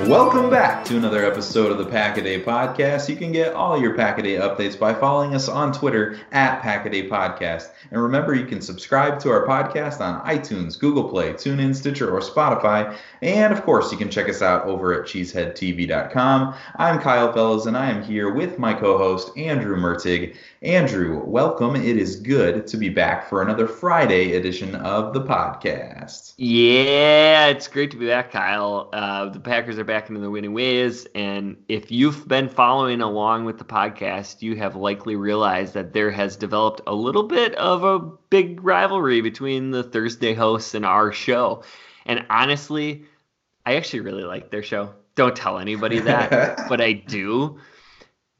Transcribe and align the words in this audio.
Welcome 0.00 0.50
back 0.50 0.84
to 0.86 0.98
another 0.98 1.24
episode 1.24 1.72
of 1.72 1.78
the 1.78 1.86
Pack 1.86 2.18
a 2.18 2.22
Day 2.22 2.42
Podcast. 2.42 3.08
You 3.08 3.16
can 3.16 3.32
get 3.32 3.54
all 3.54 3.80
your 3.80 3.94
Pack 3.94 4.18
a 4.18 4.22
Day 4.22 4.34
updates 4.34 4.78
by 4.78 4.92
following 4.92 5.34
us 5.34 5.48
on 5.48 5.72
Twitter 5.72 6.18
at 6.30 6.60
Pack 6.60 6.84
a 6.84 6.90
Day 6.90 7.08
Podcast. 7.08 7.70
And 7.90 8.02
remember, 8.02 8.34
you 8.34 8.44
can 8.44 8.60
subscribe 8.60 9.18
to 9.20 9.30
our 9.30 9.46
podcast 9.46 10.00
on 10.00 10.20
iTunes, 10.26 10.78
Google 10.78 11.08
Play, 11.08 11.32
TuneIn, 11.32 11.74
Stitcher, 11.74 12.10
or 12.10 12.20
Spotify. 12.20 12.94
And 13.22 13.52
of 13.52 13.62
course, 13.62 13.90
you 13.92 13.96
can 13.96 14.10
check 14.10 14.28
us 14.28 14.42
out 14.42 14.66
over 14.66 14.92
at 14.92 15.08
cheeseheadtv.com. 15.08 16.54
I'm 16.76 17.00
Kyle 17.00 17.32
Fellows, 17.32 17.66
and 17.66 17.76
I 17.76 17.90
am 17.90 18.02
here 18.02 18.30
with 18.34 18.58
my 18.58 18.74
co 18.74 18.98
host, 18.98 19.30
Andrew 19.38 19.76
Mertig. 19.76 20.36
Andrew, 20.60 21.22
welcome. 21.24 21.76
It 21.76 21.96
is 21.96 22.16
good 22.16 22.66
to 22.66 22.76
be 22.76 22.88
back 22.88 23.28
for 23.28 23.42
another 23.42 23.66
Friday 23.66 24.34
edition 24.34 24.74
of 24.74 25.12
the 25.12 25.20
podcast. 25.20 26.34
Yeah, 26.36 27.46
it's 27.46 27.68
great 27.68 27.90
to 27.92 27.96
be 27.96 28.06
back, 28.06 28.32
Kyle. 28.32 28.88
Uh, 28.92 29.28
the 29.28 29.40
Packers 29.40 29.78
are 29.78 29.83
back 29.84 30.08
into 30.08 30.20
the 30.20 30.30
winning 30.30 30.52
ways. 30.52 31.06
And 31.14 31.56
if 31.68 31.90
you've 31.90 32.26
been 32.26 32.48
following 32.48 33.00
along 33.00 33.44
with 33.44 33.58
the 33.58 33.64
podcast, 33.64 34.42
you 34.42 34.56
have 34.56 34.76
likely 34.76 35.16
realized 35.16 35.74
that 35.74 35.92
there 35.92 36.10
has 36.10 36.36
developed 36.36 36.80
a 36.86 36.94
little 36.94 37.24
bit 37.24 37.54
of 37.54 37.84
a 37.84 37.98
big 38.30 38.62
rivalry 38.64 39.20
between 39.20 39.70
the 39.70 39.82
Thursday 39.82 40.34
hosts 40.34 40.74
and 40.74 40.84
our 40.84 41.12
show. 41.12 41.62
And 42.06 42.26
honestly, 42.30 43.04
I 43.66 43.76
actually 43.76 44.00
really 44.00 44.24
like 44.24 44.50
their 44.50 44.62
show. 44.62 44.94
Don't 45.14 45.36
tell 45.36 45.58
anybody 45.58 46.00
that, 46.00 46.64
but 46.68 46.80
I 46.80 46.92
do. 46.92 47.58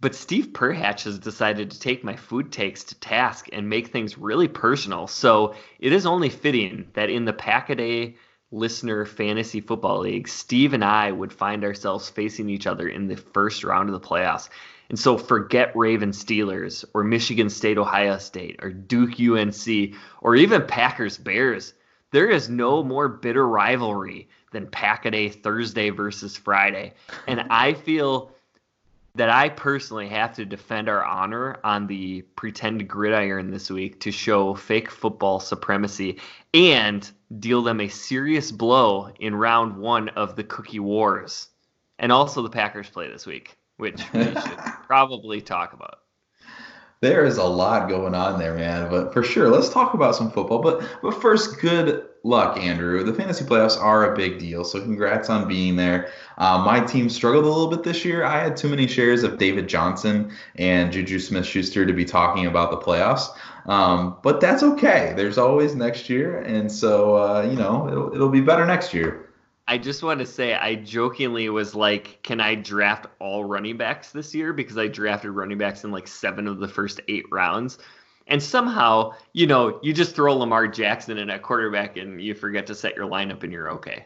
But 0.01 0.15
Steve 0.15 0.49
Perhatch 0.53 1.05
has 1.05 1.19
decided 1.19 1.71
to 1.71 1.81
take 1.81 2.05
my 2.05 2.17
food 2.17 2.53
takes 2.53 2.85
to 2.85 3.01
task 3.01 3.49
and 3.53 3.71
make 3.71 3.89
things 3.89 4.19
really 4.19 4.49
personal. 4.49 5.07
So 5.07 5.55
it 5.79 5.93
is 5.93 6.05
only 6.05 6.29
fitting 6.29 6.91
that 6.93 7.09
in 7.09 7.25
the 7.25 7.33
Pack 7.33 7.71
a 7.71 7.75
Day 7.75 8.17
listener 8.55 9.05
fantasy 9.05 9.61
football 9.61 10.01
league, 10.01 10.29
Steve 10.29 10.73
and 10.73 10.85
I 10.85 11.11
would 11.11 11.33
find 11.33 11.65
ourselves 11.65 12.09
facing 12.09 12.49
each 12.49 12.67
other 12.67 12.89
in 12.89 13.09
the 13.09 13.17
first 13.17 13.65
round 13.65 13.89
of 13.89 14.01
the 14.01 14.07
playoffs. 14.07 14.49
And 14.89 14.99
so 14.99 15.19
forget 15.19 15.77
Raven 15.77 16.13
Steelers 16.13 16.85
or 16.95 17.05
Michigan 17.05 17.51
State 17.51 17.79
Ohio 17.79 18.19
State 18.19 18.61
or 18.63 18.71
Duke 18.71 19.19
UNC 19.21 19.95
or 20.21 20.37
even 20.37 20.67
Packers 20.67 21.19
Bears. 21.19 21.75
There 22.11 22.31
is 22.31 22.49
no 22.49 22.85
more 22.85 23.09
bitter 23.09 23.47
rivalry 23.47 24.29
than 24.53 24.69
Pack 24.69 25.05
a 25.05 25.11
Day 25.11 25.29
Thursday 25.31 25.91
versus 25.91 26.37
Friday. 26.37 26.95
And 27.27 27.47
I 27.51 27.75
feel 27.75 28.31
that 29.17 29.31
I 29.31 29.49
personally 29.49 30.09
have 30.09 30.35
to 30.35 30.45
defend 30.45 30.89
our 30.89 31.05
honor 31.05 31.59
on 31.63 31.87
the 31.87 32.23
pretend 32.35 32.89
gridiron 32.89 33.51
this 33.51 33.71
week 33.71 34.01
to 34.01 34.11
show 34.11 34.55
fake 34.55 34.91
football 34.91 35.39
supremacy 35.39 36.19
and 36.53 37.09
deal 37.39 37.63
them 37.63 37.81
a 37.81 37.89
serious 37.89 38.51
blow 38.51 39.13
in 39.21 39.35
round 39.35 39.77
one 39.77 40.09
of 40.11 40.35
the 40.35 40.45
Cookie 40.45 40.81
Wars. 40.81 41.49
And 41.99 42.11
also 42.11 42.43
the 42.43 42.51
Packers 42.51 42.91
play 42.91 43.09
this 43.09 43.25
week, 43.25 43.57
which 43.77 44.03
we 44.13 44.25
should 44.25 44.59
probably 44.87 45.41
talk 45.41 45.75
about. 45.75 46.01
There 47.01 47.25
is 47.25 47.37
a 47.37 47.45
lot 47.45 47.89
going 47.89 48.15
on 48.15 48.39
there, 48.39 48.55
man. 48.55 48.89
But 48.89 49.13
for 49.13 49.23
sure, 49.23 49.49
let's 49.49 49.69
talk 49.69 49.95
about 49.95 50.17
some 50.17 50.31
football. 50.31 50.61
But 50.61 50.89
but 51.03 51.21
first, 51.21 51.61
good 51.61 52.07
luck, 52.23 52.59
Andrew. 52.59 53.05
The 53.05 53.13
fantasy 53.13 53.45
playoffs 53.45 53.79
are 53.81 54.13
a 54.13 54.17
big 54.17 54.39
deal, 54.39 54.65
so 54.65 54.81
congrats 54.81 55.29
on 55.29 55.47
being 55.47 55.77
there. 55.77 56.11
Uh, 56.39 56.63
my 56.65 56.81
team 56.81 57.11
struggled 57.11 57.45
a 57.45 57.49
little 57.49 57.69
bit 57.69 57.83
this 57.83 58.05
year. 58.05 58.25
I 58.25 58.43
had 58.43 58.57
too 58.57 58.69
many 58.69 58.87
shares 58.87 59.23
of 59.23 59.39
David 59.39 59.69
Johnson 59.69 60.33
and 60.57 60.93
Juju 60.93 61.19
Smith-Schuster 61.19 61.85
to 61.85 61.93
be 61.93 62.05
talking 62.05 62.47
about 62.47 62.71
the 62.71 62.79
playoffs. 62.79 63.29
Um, 63.67 64.17
but 64.23 64.41
that's 64.41 64.63
okay. 64.63 65.13
There's 65.17 65.39
always 65.39 65.75
next 65.75 66.09
year, 66.09 66.39
and 66.39 66.71
so 66.71 67.17
uh, 67.17 67.43
you 67.43 67.57
know 67.57 67.89
it'll 67.89 68.15
it'll 68.15 68.29
be 68.31 68.41
better 68.41 68.65
next 68.67 68.95
year. 68.95 69.29
I 69.67 69.79
just 69.79 70.03
want 70.03 70.21
to 70.21 70.27
say 70.27 70.55
I 70.55 70.75
jokingly 70.75 71.49
was 71.49 71.75
like, 71.75 72.23
can 72.23 72.41
I 72.41 72.55
draft 72.55 73.07
all 73.19 73.45
running 73.45 73.79
backs 73.79 74.11
this 74.11 74.35
year? 74.35 74.53
Because 74.53 74.77
I 74.77 74.89
drafted 74.89 75.31
running 75.31 75.57
backs 75.57 75.85
in 75.85 75.91
like 75.91 76.07
seven 76.07 76.47
of 76.47 76.59
the 76.59 76.69
first 76.69 77.01
eight 77.09 77.25
rounds. 77.31 77.79
And 78.27 78.43
somehow, 78.43 79.15
you 79.33 79.47
know, 79.47 79.79
you 79.83 79.93
just 79.93 80.15
throw 80.15 80.35
Lamar 80.37 80.69
Jackson 80.69 81.19
in 81.19 81.31
at 81.31 81.43
quarterback 81.43 81.97
and 81.97 82.21
you 82.21 82.35
forget 82.35 82.67
to 82.67 82.75
set 82.75 82.97
your 82.97 83.07
lineup 83.07 83.43
and 83.43 83.53
you're 83.53 83.71
okay. 83.71 84.05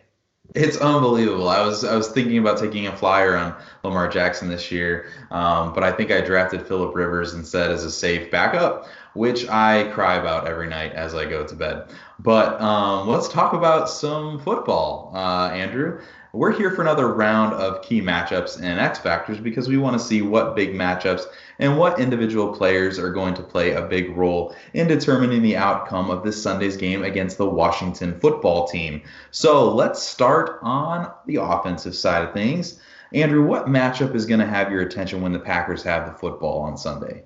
It's 0.54 0.78
unbelievable. 0.78 1.48
I 1.48 1.60
was 1.60 1.84
I 1.84 1.94
was 1.94 2.08
thinking 2.08 2.38
about 2.38 2.58
taking 2.58 2.86
a 2.86 2.96
flyer 2.96 3.36
on 3.36 3.54
Lamar 3.84 4.08
Jackson 4.08 4.48
this 4.48 4.72
year, 4.72 5.10
um, 5.30 5.74
but 5.74 5.84
I 5.84 5.92
think 5.92 6.10
I 6.10 6.22
drafted 6.22 6.66
Philip 6.66 6.94
Rivers 6.94 7.34
instead 7.34 7.70
as 7.70 7.84
a 7.84 7.90
safe 7.90 8.30
backup 8.30 8.86
which 9.18 9.48
I 9.48 9.90
cry 9.92 10.14
about 10.14 10.46
every 10.46 10.68
night 10.68 10.92
as 10.92 11.12
I 11.12 11.24
go 11.24 11.44
to 11.44 11.54
bed. 11.56 11.90
But 12.20 12.60
um, 12.60 13.08
let's 13.08 13.28
talk 13.28 13.52
about 13.52 13.90
some 13.90 14.38
football, 14.38 15.10
uh, 15.12 15.50
Andrew. 15.50 16.00
We're 16.32 16.52
here 16.52 16.70
for 16.70 16.82
another 16.82 17.12
round 17.12 17.54
of 17.54 17.82
key 17.82 18.00
matchups 18.00 18.62
and 18.62 18.78
X 18.78 19.00
factors 19.00 19.40
because 19.40 19.66
we 19.66 19.76
want 19.76 19.98
to 19.98 20.06
see 20.06 20.22
what 20.22 20.54
big 20.54 20.74
matchups 20.74 21.24
and 21.58 21.76
what 21.76 21.98
individual 21.98 22.54
players 22.54 22.96
are 22.98 23.12
going 23.12 23.34
to 23.34 23.42
play 23.42 23.72
a 23.72 23.82
big 23.82 24.16
role 24.16 24.54
in 24.72 24.86
determining 24.86 25.42
the 25.42 25.56
outcome 25.56 26.10
of 26.10 26.22
this 26.22 26.40
Sunday's 26.40 26.76
game 26.76 27.02
against 27.02 27.38
the 27.38 27.48
Washington 27.48 28.20
football 28.20 28.68
team. 28.68 29.02
So 29.32 29.74
let's 29.74 30.00
start 30.00 30.60
on 30.62 31.10
the 31.26 31.36
offensive 31.36 31.96
side 31.96 32.22
of 32.22 32.34
things. 32.34 32.78
Andrew, 33.12 33.44
what 33.44 33.66
matchup 33.66 34.14
is 34.14 34.26
going 34.26 34.40
to 34.40 34.46
have 34.46 34.70
your 34.70 34.82
attention 34.82 35.22
when 35.22 35.32
the 35.32 35.40
Packers 35.40 35.82
have 35.82 36.06
the 36.06 36.18
football 36.18 36.60
on 36.60 36.76
Sunday? 36.76 37.24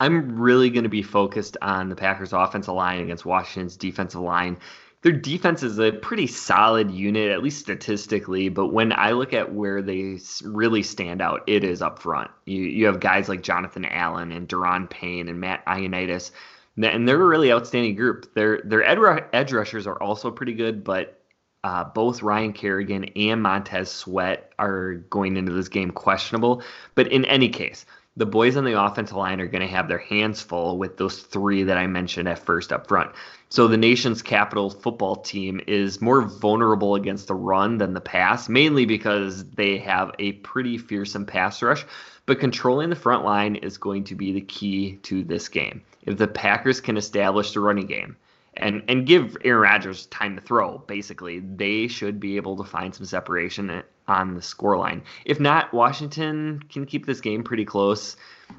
I'm 0.00 0.40
really 0.40 0.70
going 0.70 0.84
to 0.84 0.90
be 0.90 1.02
focused 1.02 1.56
on 1.62 1.88
the 1.88 1.96
Packers' 1.96 2.32
offensive 2.32 2.74
line 2.74 3.00
against 3.00 3.24
Washington's 3.24 3.76
defensive 3.76 4.20
line 4.20 4.56
their 5.02 5.12
defense 5.12 5.62
is 5.62 5.78
a 5.78 5.92
pretty 5.92 6.26
solid 6.26 6.90
unit, 6.90 7.30
at 7.30 7.42
least 7.42 7.60
statistically. 7.60 8.48
But 8.50 8.68
when 8.68 8.92
I 8.92 9.12
look 9.12 9.32
at 9.32 9.54
where 9.54 9.80
they 9.80 10.18
really 10.44 10.82
stand 10.82 11.22
out, 11.22 11.42
it 11.46 11.64
is 11.64 11.80
up 11.80 11.98
front. 11.98 12.30
You 12.44 12.62
you 12.62 12.86
have 12.86 13.00
guys 13.00 13.28
like 13.28 13.42
Jonathan 13.42 13.86
Allen 13.86 14.30
and 14.30 14.48
Daron 14.48 14.90
Payne 14.90 15.28
and 15.28 15.40
Matt 15.40 15.64
Ioannidis, 15.64 16.32
and 16.76 17.08
they're 17.08 17.20
a 17.20 17.26
really 17.26 17.50
outstanding 17.52 17.96
group. 17.96 18.34
Their 18.34 18.60
their 18.62 18.84
edge 18.84 19.52
rushers 19.52 19.86
are 19.86 20.00
also 20.02 20.30
pretty 20.30 20.52
good, 20.52 20.84
but 20.84 21.18
uh, 21.64 21.84
both 21.84 22.22
Ryan 22.22 22.52
Kerrigan 22.52 23.04
and 23.16 23.42
Montez 23.42 23.90
Sweat 23.90 24.52
are 24.58 24.94
going 24.94 25.36
into 25.38 25.52
this 25.52 25.68
game 25.68 25.90
questionable. 25.92 26.62
But 26.94 27.10
in 27.10 27.24
any 27.24 27.48
case, 27.48 27.86
the 28.16 28.26
boys 28.26 28.56
on 28.56 28.64
the 28.64 28.82
offensive 28.82 29.16
line 29.16 29.40
are 29.40 29.46
going 29.46 29.62
to 29.62 29.68
have 29.68 29.88
their 29.88 29.98
hands 29.98 30.42
full 30.42 30.78
with 30.78 30.96
those 30.96 31.20
three 31.20 31.62
that 31.64 31.78
I 31.78 31.86
mentioned 31.86 32.28
at 32.28 32.40
first 32.40 32.72
up 32.72 32.88
front. 32.88 33.12
So 33.48 33.68
the 33.68 33.76
nation's 33.76 34.22
capital 34.22 34.70
football 34.70 35.16
team 35.16 35.60
is 35.66 36.00
more 36.00 36.22
vulnerable 36.22 36.96
against 36.96 37.28
the 37.28 37.34
run 37.34 37.78
than 37.78 37.94
the 37.94 38.00
pass, 38.00 38.48
mainly 38.48 38.84
because 38.84 39.44
they 39.50 39.78
have 39.78 40.12
a 40.18 40.32
pretty 40.32 40.76
fearsome 40.76 41.24
pass 41.24 41.62
rush. 41.62 41.84
But 42.26 42.40
controlling 42.40 42.90
the 42.90 42.96
front 42.96 43.24
line 43.24 43.56
is 43.56 43.78
going 43.78 44.04
to 44.04 44.14
be 44.14 44.32
the 44.32 44.40
key 44.40 44.96
to 45.02 45.24
this 45.24 45.48
game. 45.48 45.82
If 46.02 46.18
the 46.18 46.28
Packers 46.28 46.80
can 46.80 46.96
establish 46.96 47.52
the 47.52 47.60
running 47.60 47.86
game, 47.86 48.16
and 48.54 48.82
and 48.88 49.06
give 49.06 49.36
Aaron 49.44 49.62
Rodgers 49.62 50.06
time 50.06 50.36
to 50.36 50.42
throw. 50.42 50.78
Basically, 50.78 51.40
they 51.40 51.86
should 51.88 52.20
be 52.20 52.36
able 52.36 52.56
to 52.56 52.64
find 52.64 52.94
some 52.94 53.06
separation 53.06 53.82
on 54.18 54.34
the 54.34 54.40
scoreline. 54.40 55.02
If 55.24 55.40
not, 55.40 55.72
Washington 55.72 56.62
can 56.68 56.86
keep 56.86 57.06
this 57.06 57.20
game 57.20 57.42
pretty 57.42 57.64
close 57.64 58.16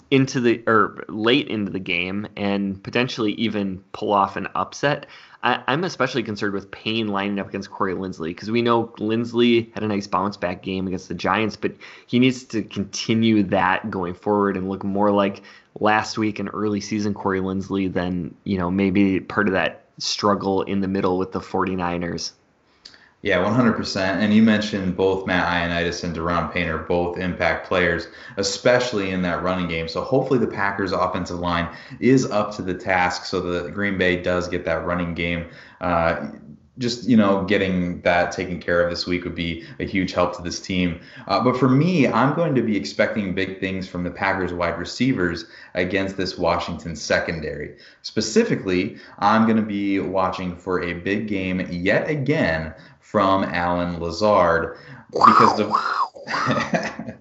into 0.09 0.39
the 0.39 0.63
or 0.67 1.03
late 1.09 1.47
into 1.47 1.71
the 1.71 1.79
game 1.79 2.27
and 2.35 2.81
potentially 2.83 3.33
even 3.33 3.83
pull 3.91 4.13
off 4.13 4.35
an 4.35 4.47
upset. 4.55 5.05
I, 5.43 5.63
am 5.67 5.83
especially 5.83 6.23
concerned 6.23 6.53
with 6.53 6.69
Payne 6.69 7.07
lining 7.07 7.39
up 7.39 7.49
against 7.49 7.71
Corey 7.71 7.95
Linsley 7.95 8.29
because 8.29 8.51
we 8.51 8.61
know 8.61 8.87
Linsley 8.99 9.73
had 9.73 9.83
a 9.83 9.87
nice 9.87 10.05
bounce 10.05 10.37
back 10.37 10.61
game 10.61 10.85
against 10.85 11.07
the 11.07 11.15
Giants, 11.15 11.55
but 11.55 11.73
he 12.05 12.19
needs 12.19 12.43
to 12.45 12.61
continue 12.61 13.43
that 13.43 13.89
going 13.89 14.13
forward 14.13 14.55
and 14.55 14.69
look 14.69 14.83
more 14.83 15.11
like 15.11 15.41
last 15.79 16.17
week 16.17 16.39
and 16.39 16.49
early 16.53 16.79
season 16.81 17.13
Corey 17.13 17.39
Linsley 17.39 17.91
than 17.91 18.35
you 18.43 18.57
know 18.57 18.69
maybe 18.69 19.19
part 19.19 19.47
of 19.47 19.53
that 19.53 19.85
struggle 19.97 20.61
in 20.63 20.81
the 20.81 20.87
middle 20.87 21.17
with 21.17 21.31
the 21.31 21.39
49ers. 21.39 22.31
Yeah, 23.23 23.37
100%. 23.37 23.97
And 23.97 24.33
you 24.33 24.41
mentioned 24.41 24.97
both 24.97 25.27
Matt 25.27 25.47
Ioannidis 25.47 26.03
and 26.03 26.15
Daron 26.15 26.51
Payne 26.51 26.67
are 26.69 26.79
both 26.79 27.19
impact 27.19 27.67
players, 27.67 28.07
especially 28.37 29.11
in 29.11 29.21
that 29.21 29.43
running 29.43 29.67
game. 29.67 29.87
So 29.87 30.01
hopefully 30.01 30.39
the 30.39 30.47
Packers' 30.47 30.91
offensive 30.91 31.37
line 31.37 31.69
is 31.99 32.25
up 32.25 32.55
to 32.55 32.63
the 32.63 32.73
task 32.73 33.25
so 33.25 33.39
that 33.41 33.75
Green 33.75 33.97
Bay 33.97 34.19
does 34.21 34.47
get 34.47 34.65
that 34.65 34.85
running 34.85 35.13
game. 35.13 35.45
Uh, 35.81 36.31
just 36.77 37.07
you 37.07 37.17
know 37.17 37.43
getting 37.43 38.01
that 38.01 38.31
taken 38.31 38.59
care 38.59 38.81
of 38.81 38.89
this 38.89 39.05
week 39.05 39.23
would 39.23 39.35
be 39.35 39.65
a 39.79 39.85
huge 39.85 40.13
help 40.13 40.35
to 40.35 40.41
this 40.41 40.59
team. 40.59 40.99
Uh, 41.27 41.43
but 41.43 41.57
for 41.57 41.69
me, 41.69 42.07
I'm 42.07 42.33
going 42.33 42.55
to 42.55 42.61
be 42.61 42.77
expecting 42.77 43.35
big 43.35 43.59
things 43.59 43.87
from 43.87 44.03
the 44.03 44.11
Packers 44.11 44.53
wide 44.53 44.79
receivers 44.79 45.45
against 45.75 46.17
this 46.17 46.37
Washington 46.37 46.95
secondary. 46.95 47.77
Specifically, 48.01 48.97
I'm 49.19 49.45
going 49.45 49.57
to 49.57 49.63
be 49.63 49.99
watching 49.99 50.55
for 50.55 50.81
a 50.81 50.93
big 50.93 51.27
game 51.27 51.65
yet 51.69 52.09
again 52.09 52.73
from 53.01 53.43
Allen 53.43 53.99
Lazard 53.99 54.77
because 55.11 55.57
the 55.57 55.67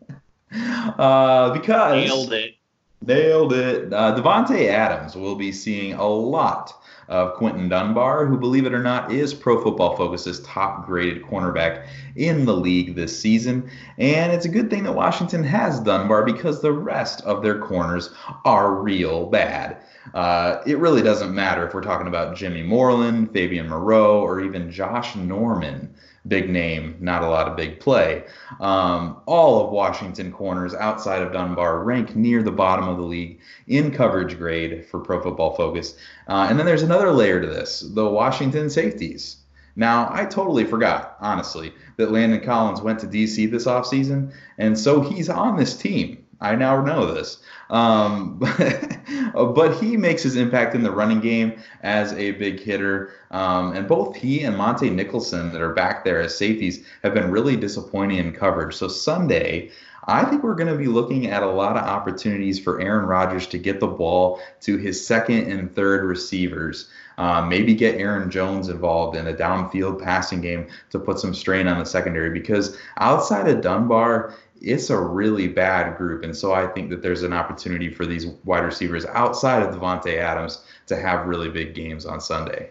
uh, 0.98 1.52
because 1.52 2.08
nailed 2.08 2.32
it. 2.32 2.59
Nailed 3.02 3.54
it. 3.54 3.92
Uh, 3.92 4.14
Davante 4.14 4.68
Adams 4.68 5.16
will 5.16 5.34
be 5.34 5.52
seeing 5.52 5.94
a 5.94 6.06
lot 6.06 6.74
of 7.08 7.34
Quinton 7.34 7.68
Dunbar, 7.68 8.26
who, 8.26 8.38
believe 8.38 8.66
it 8.66 8.74
or 8.74 8.82
not, 8.82 9.10
is 9.10 9.32
Pro 9.34 9.62
Football 9.62 9.96
Focus's 9.96 10.40
top 10.42 10.86
graded 10.86 11.22
cornerback 11.22 11.86
in 12.14 12.44
the 12.44 12.54
league 12.54 12.94
this 12.94 13.18
season. 13.18 13.68
And 13.98 14.32
it's 14.32 14.44
a 14.44 14.50
good 14.50 14.68
thing 14.68 14.84
that 14.84 14.92
Washington 14.92 15.42
has 15.44 15.80
Dunbar 15.80 16.24
because 16.24 16.60
the 16.60 16.72
rest 16.72 17.22
of 17.22 17.42
their 17.42 17.58
corners 17.58 18.10
are 18.44 18.74
real 18.74 19.26
bad. 19.26 19.78
Uh, 20.14 20.60
it 20.66 20.78
really 20.78 21.02
doesn't 21.02 21.34
matter 21.34 21.66
if 21.66 21.74
we're 21.74 21.82
talking 21.82 22.06
about 22.06 22.36
Jimmy 22.36 22.62
Moreland, 22.62 23.32
Fabian 23.32 23.68
Moreau, 23.68 24.20
or 24.20 24.40
even 24.40 24.70
Josh 24.70 25.16
Norman 25.16 25.94
big 26.28 26.50
name, 26.50 26.96
not 27.00 27.22
a 27.22 27.28
lot 27.28 27.48
of 27.48 27.56
big 27.56 27.80
play. 27.80 28.24
Um, 28.60 29.20
all 29.26 29.64
of 29.64 29.72
Washington 29.72 30.32
corners 30.32 30.74
outside 30.74 31.22
of 31.22 31.32
Dunbar 31.32 31.82
rank 31.82 32.14
near 32.14 32.42
the 32.42 32.52
bottom 32.52 32.88
of 32.88 32.98
the 32.98 33.04
league 33.04 33.40
in 33.66 33.90
coverage 33.90 34.36
grade 34.36 34.86
for 34.86 35.00
Pro 35.00 35.22
Football 35.22 35.54
Focus. 35.56 35.96
Uh, 36.28 36.46
and 36.48 36.58
then 36.58 36.66
there's 36.66 36.82
another 36.82 37.12
layer 37.12 37.40
to 37.40 37.46
this 37.46 37.80
the 37.80 38.08
Washington 38.08 38.68
safeties. 38.68 39.36
Now, 39.76 40.10
I 40.12 40.24
totally 40.26 40.64
forgot, 40.64 41.16
honestly, 41.20 41.72
that 41.96 42.10
Landon 42.10 42.40
Collins 42.40 42.82
went 42.82 42.98
to 43.00 43.06
DC 43.06 43.50
this 43.50 43.66
offseason, 43.66 44.32
and 44.58 44.78
so 44.78 45.00
he's 45.00 45.28
on 45.28 45.56
this 45.56 45.76
team. 45.76 46.26
I 46.40 46.56
now 46.56 46.82
know 46.82 47.12
this. 47.14 47.38
Um, 47.70 48.40
but 49.32 49.74
he 49.80 49.96
makes 49.96 50.22
his 50.22 50.36
impact 50.36 50.74
in 50.74 50.82
the 50.82 50.90
running 50.90 51.20
game 51.20 51.60
as 51.82 52.12
a 52.14 52.32
big 52.32 52.60
hitter. 52.60 53.12
Um, 53.30 53.72
and 53.74 53.86
both 53.86 54.16
he 54.16 54.42
and 54.42 54.56
Montae 54.56 54.92
Nicholson, 54.92 55.52
that 55.52 55.60
are 55.60 55.74
back 55.74 56.04
there 56.04 56.20
as 56.20 56.36
safeties, 56.36 56.84
have 57.02 57.14
been 57.14 57.30
really 57.30 57.56
disappointing 57.56 58.18
in 58.18 58.32
coverage. 58.32 58.74
So 58.74 58.88
Sunday, 58.88 59.70
I 60.04 60.24
think 60.24 60.42
we're 60.42 60.54
going 60.54 60.72
to 60.72 60.78
be 60.78 60.86
looking 60.86 61.26
at 61.26 61.42
a 61.42 61.50
lot 61.50 61.76
of 61.76 61.84
opportunities 61.84 62.58
for 62.58 62.80
Aaron 62.80 63.06
Rodgers 63.06 63.46
to 63.48 63.58
get 63.58 63.80
the 63.80 63.86
ball 63.86 64.40
to 64.62 64.76
his 64.76 65.04
second 65.04 65.50
and 65.50 65.72
third 65.74 66.04
receivers. 66.04 66.88
Uh, 67.18 67.42
maybe 67.42 67.74
get 67.74 67.96
Aaron 67.96 68.30
Jones 68.30 68.70
involved 68.70 69.14
in 69.14 69.26
a 69.26 69.34
downfield 69.34 70.02
passing 70.02 70.40
game 70.40 70.66
to 70.88 70.98
put 70.98 71.18
some 71.18 71.34
strain 71.34 71.68
on 71.68 71.78
the 71.78 71.84
secondary 71.84 72.30
because 72.30 72.78
outside 72.96 73.46
of 73.46 73.60
Dunbar, 73.60 74.34
it's 74.60 74.90
a 74.90 74.98
really 74.98 75.48
bad 75.48 75.96
group. 75.96 76.22
And 76.22 76.36
so 76.36 76.52
I 76.52 76.66
think 76.66 76.90
that 76.90 77.02
there's 77.02 77.22
an 77.22 77.32
opportunity 77.32 77.92
for 77.92 78.06
these 78.06 78.26
wide 78.44 78.64
receivers 78.64 79.06
outside 79.06 79.62
of 79.62 79.74
Davante 79.74 80.18
Adams 80.18 80.64
to 80.86 80.96
have 80.96 81.26
really 81.26 81.48
big 81.48 81.74
games 81.74 82.06
on 82.06 82.20
Sunday. 82.20 82.70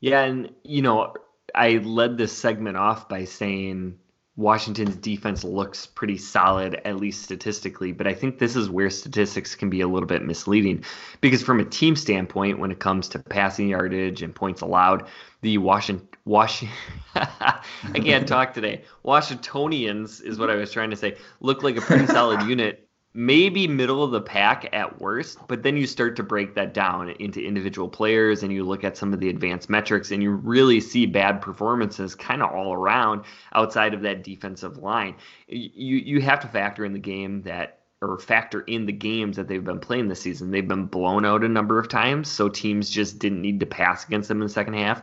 Yeah, 0.00 0.22
and 0.22 0.52
you 0.62 0.82
know, 0.82 1.14
I 1.54 1.78
led 1.78 2.18
this 2.18 2.32
segment 2.32 2.76
off 2.76 3.08
by 3.08 3.24
saying 3.24 3.98
Washington's 4.38 4.94
defense 4.94 5.42
looks 5.42 5.84
pretty 5.84 6.16
solid, 6.16 6.80
at 6.84 6.96
least 6.96 7.24
statistically. 7.24 7.90
But 7.90 8.06
I 8.06 8.14
think 8.14 8.38
this 8.38 8.54
is 8.54 8.70
where 8.70 8.88
statistics 8.88 9.56
can 9.56 9.68
be 9.68 9.80
a 9.80 9.88
little 9.88 10.06
bit 10.06 10.24
misleading 10.24 10.84
because, 11.20 11.42
from 11.42 11.58
a 11.58 11.64
team 11.64 11.96
standpoint, 11.96 12.60
when 12.60 12.70
it 12.70 12.78
comes 12.78 13.08
to 13.08 13.18
passing 13.18 13.68
yardage 13.68 14.22
and 14.22 14.32
points 14.32 14.62
allowed, 14.62 15.08
the 15.42 15.58
Washington 15.58 16.06
Washington 16.24 16.76
I 17.16 17.60
can't 17.94 18.28
talk 18.28 18.54
today. 18.54 18.84
Washingtonians 19.02 20.20
is 20.20 20.38
what 20.38 20.50
I 20.50 20.54
was 20.54 20.70
trying 20.70 20.90
to 20.90 20.96
say. 20.96 21.16
Look 21.40 21.64
like 21.64 21.76
a 21.76 21.80
pretty 21.80 22.06
solid 22.06 22.42
unit 22.48 22.87
maybe 23.18 23.66
middle 23.66 24.04
of 24.04 24.12
the 24.12 24.20
pack 24.20 24.68
at 24.72 25.00
worst, 25.00 25.40
but 25.48 25.64
then 25.64 25.76
you 25.76 25.88
start 25.88 26.14
to 26.14 26.22
break 26.22 26.54
that 26.54 26.72
down 26.72 27.10
into 27.18 27.44
individual 27.44 27.88
players 27.88 28.44
and 28.44 28.52
you 28.52 28.62
look 28.62 28.84
at 28.84 28.96
some 28.96 29.12
of 29.12 29.18
the 29.18 29.28
advanced 29.28 29.68
metrics 29.68 30.12
and 30.12 30.22
you 30.22 30.30
really 30.30 30.80
see 30.80 31.04
bad 31.04 31.42
performances 31.42 32.14
kind 32.14 32.44
of 32.44 32.52
all 32.52 32.72
around 32.72 33.24
outside 33.54 33.92
of 33.92 34.02
that 34.02 34.22
defensive 34.22 34.76
line. 34.78 35.16
You 35.48 35.96
you 35.96 36.20
have 36.20 36.38
to 36.40 36.46
factor 36.46 36.84
in 36.84 36.92
the 36.92 37.00
game 37.00 37.42
that 37.42 37.80
or 38.00 38.20
factor 38.20 38.60
in 38.60 38.86
the 38.86 38.92
games 38.92 39.34
that 39.34 39.48
they've 39.48 39.64
been 39.64 39.80
playing 39.80 40.06
this 40.06 40.20
season. 40.20 40.52
They've 40.52 40.68
been 40.68 40.86
blown 40.86 41.24
out 41.24 41.42
a 41.42 41.48
number 41.48 41.80
of 41.80 41.88
times, 41.88 42.30
so 42.30 42.48
teams 42.48 42.88
just 42.88 43.18
didn't 43.18 43.42
need 43.42 43.58
to 43.58 43.66
pass 43.66 44.06
against 44.06 44.28
them 44.28 44.40
in 44.40 44.46
the 44.46 44.52
second 44.52 44.74
half. 44.74 45.02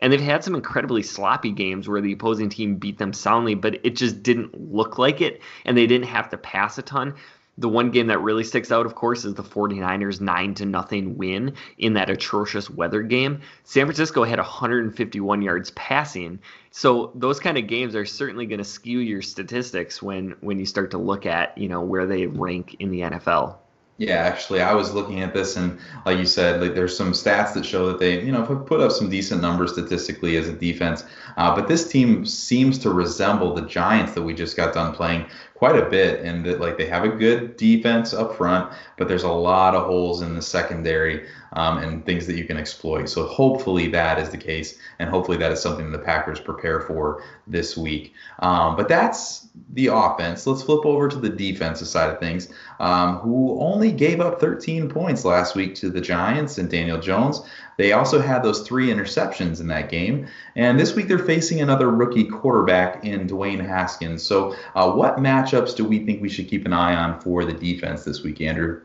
And 0.00 0.10
they've 0.10 0.18
had 0.18 0.42
some 0.42 0.54
incredibly 0.54 1.02
sloppy 1.02 1.52
games 1.52 1.86
where 1.86 2.00
the 2.00 2.12
opposing 2.12 2.48
team 2.48 2.76
beat 2.76 2.96
them 2.96 3.12
soundly, 3.12 3.54
but 3.54 3.84
it 3.84 3.96
just 3.96 4.22
didn't 4.22 4.72
look 4.72 4.96
like 4.96 5.20
it, 5.20 5.42
and 5.66 5.76
they 5.76 5.86
didn't 5.86 6.06
have 6.06 6.30
to 6.30 6.38
pass 6.38 6.78
a 6.78 6.82
ton. 6.82 7.16
The 7.60 7.68
one 7.68 7.90
game 7.90 8.06
that 8.06 8.20
really 8.22 8.42
sticks 8.42 8.72
out, 8.72 8.86
of 8.86 8.94
course, 8.94 9.26
is 9.26 9.34
the 9.34 9.42
49ers 9.42 10.20
9 10.20 10.54
to 10.54 10.64
nothing 10.64 11.18
win 11.18 11.54
in 11.76 11.92
that 11.92 12.08
atrocious 12.08 12.70
weather 12.70 13.02
game. 13.02 13.42
San 13.64 13.84
Francisco 13.84 14.24
had 14.24 14.38
151 14.38 15.42
yards 15.42 15.70
passing. 15.72 16.40
So 16.70 17.12
those 17.14 17.38
kind 17.38 17.58
of 17.58 17.66
games 17.66 17.94
are 17.94 18.06
certainly 18.06 18.46
going 18.46 18.58
to 18.58 18.64
skew 18.64 19.00
your 19.00 19.20
statistics 19.20 20.02
when 20.02 20.36
when 20.40 20.58
you 20.58 20.64
start 20.64 20.92
to 20.92 20.98
look 20.98 21.26
at, 21.26 21.56
you 21.58 21.68
know, 21.68 21.82
where 21.82 22.06
they 22.06 22.26
rank 22.26 22.76
in 22.78 22.90
the 22.90 23.00
NFL. 23.00 23.56
Yeah, 24.00 24.14
actually, 24.14 24.62
I 24.62 24.72
was 24.72 24.94
looking 24.94 25.20
at 25.20 25.34
this, 25.34 25.56
and 25.56 25.78
like 26.06 26.16
you 26.16 26.24
said, 26.24 26.62
like 26.62 26.74
there's 26.74 26.96
some 26.96 27.12
stats 27.12 27.52
that 27.52 27.66
show 27.66 27.86
that 27.88 27.98
they, 27.98 28.24
you 28.24 28.32
know, 28.32 28.42
put 28.42 28.80
up 28.80 28.92
some 28.92 29.10
decent 29.10 29.42
numbers 29.42 29.74
statistically 29.74 30.38
as 30.38 30.48
a 30.48 30.54
defense. 30.54 31.04
Uh, 31.36 31.54
but 31.54 31.68
this 31.68 31.86
team 31.86 32.24
seems 32.24 32.78
to 32.78 32.88
resemble 32.88 33.54
the 33.54 33.60
Giants 33.66 34.12
that 34.12 34.22
we 34.22 34.32
just 34.32 34.56
got 34.56 34.72
done 34.72 34.94
playing 34.94 35.26
quite 35.54 35.76
a 35.76 35.84
bit, 35.84 36.24
and 36.24 36.46
that 36.46 36.60
like 36.60 36.78
they 36.78 36.86
have 36.86 37.04
a 37.04 37.10
good 37.10 37.58
defense 37.58 38.14
up 38.14 38.34
front, 38.38 38.72
but 38.96 39.06
there's 39.06 39.24
a 39.24 39.28
lot 39.30 39.74
of 39.74 39.84
holes 39.84 40.22
in 40.22 40.34
the 40.34 40.40
secondary 40.40 41.26
um, 41.54 41.78
and 41.78 42.04
things 42.04 42.26
that 42.26 42.36
you 42.36 42.44
can 42.44 42.56
exploit. 42.56 43.08
So 43.08 43.26
hopefully 43.26 43.88
that 43.88 44.18
is 44.18 44.30
the 44.30 44.38
case, 44.38 44.78
and 44.98 45.08
hopefully 45.10 45.36
that 45.38 45.52
is 45.52 45.60
something 45.60 45.90
the 45.90 45.98
Packers 45.98 46.40
prepare 46.40 46.80
for 46.80 47.22
this 47.46 47.76
week. 47.76 48.12
Um, 48.40 48.76
but 48.76 48.88
that's 48.88 49.48
the 49.72 49.88
offense. 49.88 50.46
Let's 50.46 50.62
flip 50.62 50.86
over 50.86 51.08
to 51.08 51.16
the 51.16 51.28
defensive 51.28 51.88
side 51.88 52.10
of 52.10 52.20
things, 52.20 52.48
um, 52.78 53.18
who 53.18 53.58
only 53.60 53.92
gave 53.92 54.20
up 54.20 54.40
13 54.40 54.88
points 54.88 55.24
last 55.24 55.54
week 55.54 55.74
to 55.76 55.90
the 55.90 56.00
Giants 56.00 56.58
and 56.58 56.70
Daniel 56.70 57.00
Jones. 57.00 57.42
They 57.76 57.92
also 57.92 58.20
had 58.20 58.42
those 58.42 58.60
three 58.60 58.88
interceptions 58.88 59.60
in 59.60 59.66
that 59.68 59.88
game. 59.88 60.26
And 60.54 60.78
this 60.78 60.94
week 60.94 61.08
they're 61.08 61.18
facing 61.18 61.60
another 61.60 61.90
rookie 61.90 62.24
quarterback 62.24 63.04
in 63.04 63.26
Dwayne 63.26 63.64
Haskins. 63.64 64.22
So, 64.22 64.54
uh, 64.74 64.92
what 64.92 65.16
matchups 65.16 65.74
do 65.76 65.84
we 65.84 66.04
think 66.04 66.20
we 66.20 66.28
should 66.28 66.48
keep 66.48 66.66
an 66.66 66.72
eye 66.72 66.94
on 66.94 67.20
for 67.20 67.44
the 67.44 67.54
defense 67.54 68.04
this 68.04 68.22
week, 68.22 68.40
Andrew? 68.40 68.82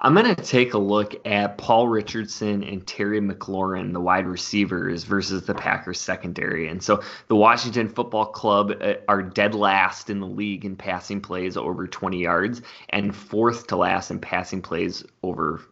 I'm 0.00 0.14
going 0.14 0.34
to 0.34 0.42
take 0.42 0.74
a 0.74 0.78
look 0.78 1.14
at 1.26 1.58
Paul 1.58 1.88
Richardson 1.88 2.62
and 2.62 2.86
Terry 2.86 3.20
McLaurin, 3.20 3.92
the 3.92 4.00
wide 4.00 4.26
receivers, 4.26 5.04
versus 5.04 5.46
the 5.46 5.54
Packers 5.54 6.00
secondary. 6.00 6.68
And 6.68 6.82
so 6.82 7.02
the 7.28 7.36
Washington 7.36 7.88
Football 7.88 8.26
Club 8.26 8.72
uh, 8.80 8.94
are 9.08 9.22
dead 9.22 9.54
last 9.54 10.10
in 10.10 10.20
the 10.20 10.26
league 10.26 10.64
in 10.64 10.76
passing 10.76 11.20
plays 11.20 11.56
over 11.56 11.86
20 11.86 12.18
yards 12.18 12.62
and 12.90 13.14
fourth 13.14 13.66
to 13.68 13.76
last 13.76 14.10
in 14.10 14.18
passing 14.18 14.62
plays 14.62 15.04
over 15.22 15.62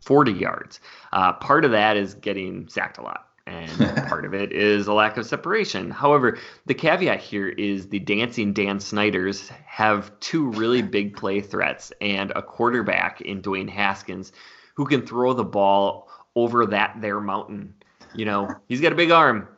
40 0.00 0.32
yards. 0.32 0.80
Uh, 1.12 1.32
part 1.34 1.64
of 1.64 1.72
that 1.72 1.96
is 1.96 2.14
getting 2.14 2.68
sacked 2.68 2.98
a 2.98 3.02
lot 3.02 3.25
and 3.46 3.70
part 4.08 4.24
of 4.24 4.34
it 4.34 4.52
is 4.52 4.86
a 4.86 4.92
lack 4.92 5.16
of 5.16 5.26
separation. 5.26 5.90
However, 5.90 6.38
the 6.66 6.74
caveat 6.74 7.20
here 7.20 7.48
is 7.48 7.88
the 7.88 8.00
dancing 8.00 8.52
Dan 8.52 8.80
Snyders 8.80 9.48
have 9.66 10.18
two 10.20 10.50
really 10.50 10.82
big 10.96 11.16
play 11.16 11.40
threats 11.40 11.92
and 12.00 12.32
a 12.32 12.42
quarterback 12.42 13.20
in 13.20 13.42
Dwayne 13.42 13.68
Haskins 13.68 14.32
who 14.74 14.86
can 14.86 15.06
throw 15.06 15.32
the 15.32 15.44
ball 15.44 16.08
over 16.34 16.66
that 16.66 16.96
there 17.00 17.20
mountain. 17.20 17.74
You 18.14 18.24
know, 18.24 18.54
he's 18.68 18.80
got 18.80 18.92
a 18.92 18.96
big 18.96 19.10
arm. 19.10 19.48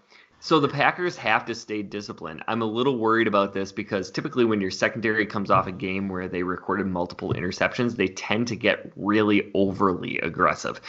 So 0.40 0.60
the 0.60 0.68
Packers 0.68 1.16
have 1.16 1.46
to 1.46 1.54
stay 1.54 1.82
disciplined. 1.82 2.44
I'm 2.46 2.62
a 2.62 2.66
little 2.66 2.96
worried 2.98 3.26
about 3.26 3.52
this 3.52 3.72
because 3.72 4.08
typically 4.10 4.44
when 4.44 4.60
your 4.60 4.70
secondary 4.70 5.26
comes 5.26 5.50
off 5.50 5.66
a 5.66 5.72
game 5.72 6.08
where 6.08 6.28
they 6.28 6.44
recorded 6.44 6.86
multiple 6.86 7.34
interceptions, 7.34 7.96
they 7.96 8.06
tend 8.06 8.46
to 8.48 8.56
get 8.56 8.92
really 8.94 9.50
overly 9.54 10.18
aggressive. 10.18 10.80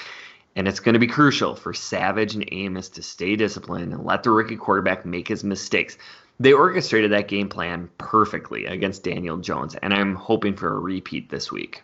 And 0.56 0.68
it's 0.68 0.80
going 0.80 0.94
to 0.94 1.00
be 1.00 1.08
crucial 1.08 1.56
for 1.56 1.74
Savage 1.74 2.36
and 2.36 2.48
Amos 2.52 2.90
to 2.90 3.04
stay 3.04 3.36
disciplined 3.36 3.94
and 3.94 4.06
let 4.06 4.24
the 4.24 4.32
rookie 4.32 4.58
quarterback 4.58 5.06
make 5.06 5.28
his 5.28 5.44
mistakes. 5.44 5.98
They 6.40 6.54
orchestrated 6.54 7.12
that 7.12 7.28
game 7.28 7.50
plan 7.50 7.90
perfectly 7.98 8.66
against 8.66 9.04
Daniel 9.04 9.38
Jones, 9.38 9.76
and 9.76 9.94
I'm 9.94 10.16
hoping 10.16 10.56
for 10.56 10.74
a 10.74 10.80
repeat 10.80 11.30
this 11.30 11.52
week. 11.52 11.84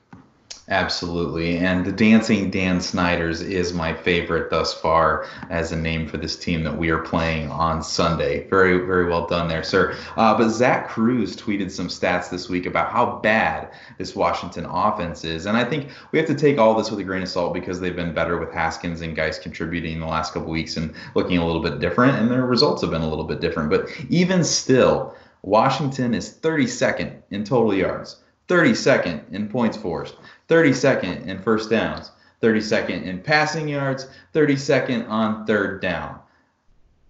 Absolutely. 0.68 1.58
And 1.58 1.86
the 1.86 1.92
Dancing 1.92 2.50
Dan 2.50 2.82
Snyders 2.82 3.40
is 3.42 3.72
my 3.72 3.94
favorite 3.94 4.50
thus 4.50 4.74
far 4.74 5.28
as 5.52 5.72
a 5.72 5.76
name 5.76 6.08
for 6.08 6.18
this 6.18 6.36
team 6.36 6.64
that 6.64 6.76
we 6.76 6.90
are 6.90 7.04
playing 7.04 7.52
on 7.52 7.84
Sunday. 7.84 8.48
Very, 8.50 8.80
very 8.84 9.08
well 9.08 9.28
done 9.28 9.48
there, 9.48 9.62
sir. 9.62 9.96
Uh, 10.18 10.36
but 10.36 10.50
Zach 10.50 10.90
Kruse 10.90 11.36
tweeted 11.36 11.70
some 11.70 11.88
stats 11.88 12.32
this 12.32 12.50
week 12.50 12.66
about 12.66 12.92
how 12.92 13.18
bad 13.18 13.72
this 14.00 14.16
Washington 14.16 14.66
offense 14.66 15.24
is. 15.24 15.46
And 15.46 15.56
I 15.56 15.64
think 15.64 15.90
we 16.12 16.18
have 16.18 16.28
to 16.30 16.36
take 16.36 16.58
all 16.58 16.74
this 16.74 16.90
with 16.90 17.00
a 17.00 17.04
grain 17.04 17.22
of 17.22 17.30
salt 17.30 17.54
because 17.54 17.80
they've 17.80 17.96
been 17.96 18.16
better 18.16 18.40
with 18.40 18.52
Haskins 18.52 19.02
and 19.02 19.16
guys 19.16 19.38
contributing 19.38 19.94
in 19.94 20.00
the 20.00 20.08
last 20.08 20.34
couple 20.34 20.50
weeks 20.50 20.78
and 20.78 20.96
looking 21.14 21.38
a 21.38 21.46
little 21.46 21.62
bit 21.62 21.80
different, 21.80 22.18
and 22.18 22.32
their 22.32 22.44
results 22.44 22.82
have 22.82 22.90
been 22.90 23.04
a 23.04 23.10
little 23.10 23.26
bit 23.26 23.40
different. 23.40 23.70
But 23.70 23.88
even 24.10 24.44
still, 24.44 25.16
Washington 25.44 26.16
is 26.16 26.34
32nd 26.34 27.22
in 27.30 27.44
total 27.44 27.72
yards. 27.72 28.18
32nd 28.48 29.32
in 29.32 29.50
points 29.50 29.78
forced, 29.78 30.16
32nd 30.50 31.26
in 31.26 31.40
first 31.40 31.70
downs, 31.70 32.12
32nd 32.42 33.04
in 33.04 33.20
passing 33.20 33.68
yards, 33.68 34.08
32nd 34.34 35.10
on 35.10 35.46
third 35.46 35.82
down. 35.82 36.20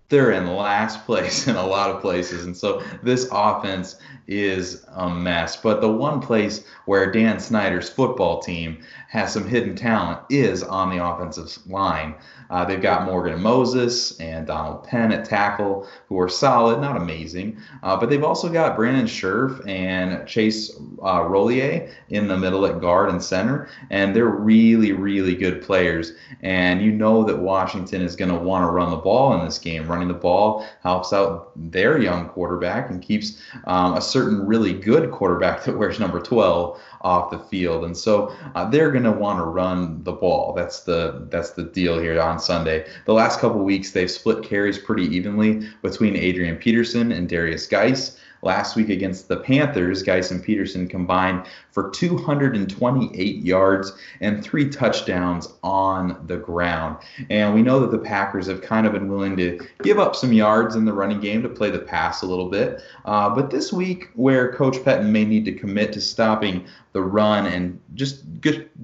They're 0.09 0.31
in 0.31 0.55
last 0.55 1.05
place 1.05 1.47
in 1.49 1.55
a 1.55 1.65
lot 1.65 1.89
of 1.89 2.01
places. 2.01 2.45
And 2.45 2.55
so 2.55 2.83
this 3.03 3.27
offense 3.31 3.97
is 4.27 4.85
a 4.93 5.09
mess. 5.09 5.55
But 5.55 5.81
the 5.81 5.91
one 5.91 6.21
place 6.21 6.65
where 6.85 7.11
Dan 7.11 7.39
Snyder's 7.39 7.89
football 7.89 8.39
team 8.39 8.83
has 9.09 9.31
some 9.31 9.47
hidden 9.47 9.75
talent 9.75 10.21
is 10.29 10.63
on 10.63 10.89
the 10.89 11.03
offensive 11.03 11.57
line. 11.67 12.15
Uh, 12.49 12.63
they've 12.63 12.81
got 12.81 13.05
Morgan 13.05 13.41
Moses 13.41 14.19
and 14.19 14.45
Donald 14.45 14.83
Penn 14.83 15.11
at 15.11 15.25
tackle, 15.25 15.87
who 16.07 16.19
are 16.19 16.29
solid, 16.29 16.79
not 16.79 16.95
amazing. 16.95 17.57
Uh, 17.81 17.97
but 17.97 18.09
they've 18.09 18.23
also 18.23 18.49
got 18.49 18.75
Brandon 18.75 19.07
Scherff 19.07 19.67
and 19.67 20.27
Chase 20.27 20.71
uh, 21.01 21.21
Roullier 21.21 21.91
in 22.09 22.27
the 22.27 22.37
middle 22.37 22.65
at 22.65 22.79
guard 22.79 23.09
and 23.09 23.23
center. 23.23 23.67
And 23.89 24.15
they're 24.15 24.25
really, 24.25 24.91
really 24.91 25.35
good 25.35 25.61
players. 25.61 26.13
And 26.41 26.81
you 26.81 26.91
know 26.91 27.23
that 27.23 27.39
Washington 27.39 28.01
is 28.01 28.15
going 28.15 28.31
to 28.31 28.37
want 28.37 28.63
to 28.63 28.71
run 28.71 28.91
the 28.91 28.97
ball 28.97 29.39
in 29.39 29.45
this 29.45 29.57
game. 29.57 29.87
Running 29.95 30.09
the 30.09 30.13
ball 30.13 30.67
helps 30.83 31.13
out 31.13 31.51
their 31.55 32.01
young 32.01 32.27
quarterback 32.27 32.89
and 32.89 33.01
keeps 33.01 33.41
um, 33.63 33.93
a 33.93 34.01
certain 34.01 34.45
really 34.45 34.73
good 34.73 35.09
quarterback 35.09 35.63
that 35.65 35.77
wears 35.77 36.01
number 36.01 36.19
12 36.19 36.77
off 36.99 37.31
the 37.31 37.39
field. 37.39 37.85
And 37.85 37.95
so 37.95 38.35
uh, 38.55 38.69
they're 38.69 38.91
going 38.91 39.05
to 39.05 39.11
want 39.11 39.39
to 39.39 39.45
run 39.45 40.03
the 40.03 40.11
ball. 40.11 40.51
That's 40.51 40.81
the 40.81 41.27
that's 41.29 41.51
the 41.51 41.63
deal 41.63 41.97
here 41.97 42.19
on 42.19 42.39
Sunday. 42.39 42.85
The 43.05 43.13
last 43.13 43.39
couple 43.39 43.63
weeks 43.63 43.91
they've 43.91 44.11
split 44.11 44.43
carries 44.43 44.77
pretty 44.77 45.03
evenly 45.03 45.69
between 45.81 46.17
Adrian 46.17 46.57
Peterson 46.57 47.13
and 47.13 47.29
Derrius 47.29 47.69
Guice. 47.69 48.19
Last 48.45 48.75
week 48.75 48.89
against 48.89 49.27
the 49.27 49.37
Panthers, 49.37 50.07
and 50.07 50.43
Peterson 50.43 50.87
combined 50.87 51.47
for 51.71 51.89
228 51.89 53.37
yards 53.37 53.91
and 54.21 54.43
three 54.43 54.69
touchdowns 54.69 55.51
on 55.63 56.23
the 56.27 56.37
ground. 56.37 56.97
And 57.31 57.55
we 57.55 57.63
know 57.63 57.79
that 57.79 57.89
the 57.89 57.97
Packers 57.97 58.45
have 58.45 58.61
kind 58.61 58.85
of 58.85 58.93
been 58.93 59.09
willing 59.09 59.35
to 59.37 59.59
give 59.81 59.97
up 59.97 60.15
some 60.15 60.31
yards 60.31 60.75
in 60.75 60.85
the 60.85 60.93
running 60.93 61.19
game 61.19 61.41
to 61.41 61.49
play 61.49 61.71
the 61.71 61.79
pass 61.79 62.21
a 62.21 62.27
little 62.27 62.51
bit. 62.51 62.83
Uh, 63.05 63.33
but 63.33 63.49
this 63.49 63.73
week, 63.73 64.09
where 64.13 64.53
Coach 64.53 64.77
Pettine 64.77 65.09
may 65.09 65.25
need 65.25 65.45
to 65.45 65.51
commit 65.51 65.91
to 65.93 65.99
stopping 65.99 66.67
the 66.93 67.01
run 67.01 67.47
and 67.47 67.81
just 67.95 68.23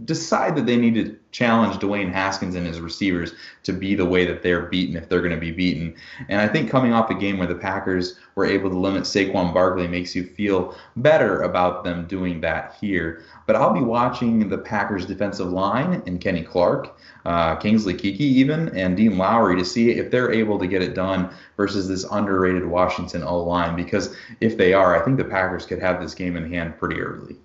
decide 0.05 0.55
that 0.55 0.65
they 0.65 0.75
need 0.75 0.95
to 0.95 1.15
challenge 1.31 1.77
Dwayne 1.77 2.11
Haskins 2.11 2.55
and 2.55 2.67
his 2.67 2.79
receivers 2.79 3.33
to 3.63 3.73
be 3.73 3.95
the 3.95 4.05
way 4.05 4.25
that 4.25 4.43
they're 4.43 4.63
beaten 4.63 4.95
if 4.95 5.07
they're 5.07 5.21
going 5.21 5.33
to 5.33 5.39
be 5.39 5.51
beaten. 5.51 5.95
And 6.29 6.41
I 6.41 6.47
think 6.47 6.69
coming 6.69 6.93
off 6.93 7.09
a 7.09 7.15
game 7.15 7.37
where 7.37 7.47
the 7.47 7.55
Packers 7.55 8.19
were 8.35 8.45
able 8.45 8.69
to 8.69 8.77
limit 8.77 9.03
Saquon 9.03 9.53
Barkley 9.53 9.87
makes 9.87 10.15
you 10.15 10.25
feel 10.25 10.75
better 10.97 11.41
about 11.43 11.83
them 11.83 12.05
doing 12.07 12.41
that 12.41 12.75
here. 12.79 13.23
But 13.47 13.55
I'll 13.55 13.73
be 13.73 13.81
watching 13.81 14.49
the 14.49 14.57
Packers 14.57 15.05
defensive 15.05 15.51
line 15.51 16.03
and 16.05 16.21
Kenny 16.21 16.43
Clark, 16.43 16.97
uh, 17.25 17.55
Kingsley 17.55 17.93
Keke 17.93 18.19
even, 18.19 18.69
and 18.77 18.97
Dean 18.97 19.17
Lowry 19.17 19.57
to 19.57 19.65
see 19.65 19.91
if 19.91 20.11
they're 20.11 20.31
able 20.31 20.59
to 20.59 20.67
get 20.67 20.81
it 20.81 20.95
done 20.95 21.29
versus 21.57 21.87
this 21.87 22.05
underrated 22.11 22.65
Washington 22.65 23.23
O 23.23 23.41
line. 23.43 23.75
Because 23.75 24.15
if 24.41 24.57
they 24.57 24.73
are, 24.73 24.99
I 24.99 25.03
think 25.05 25.17
the 25.17 25.25
Packers 25.25 25.65
could 25.65 25.79
have 25.79 26.01
this 26.01 26.13
game 26.13 26.35
in 26.35 26.51
hand 26.51 26.77
pretty 26.77 26.99
early. 27.01 27.37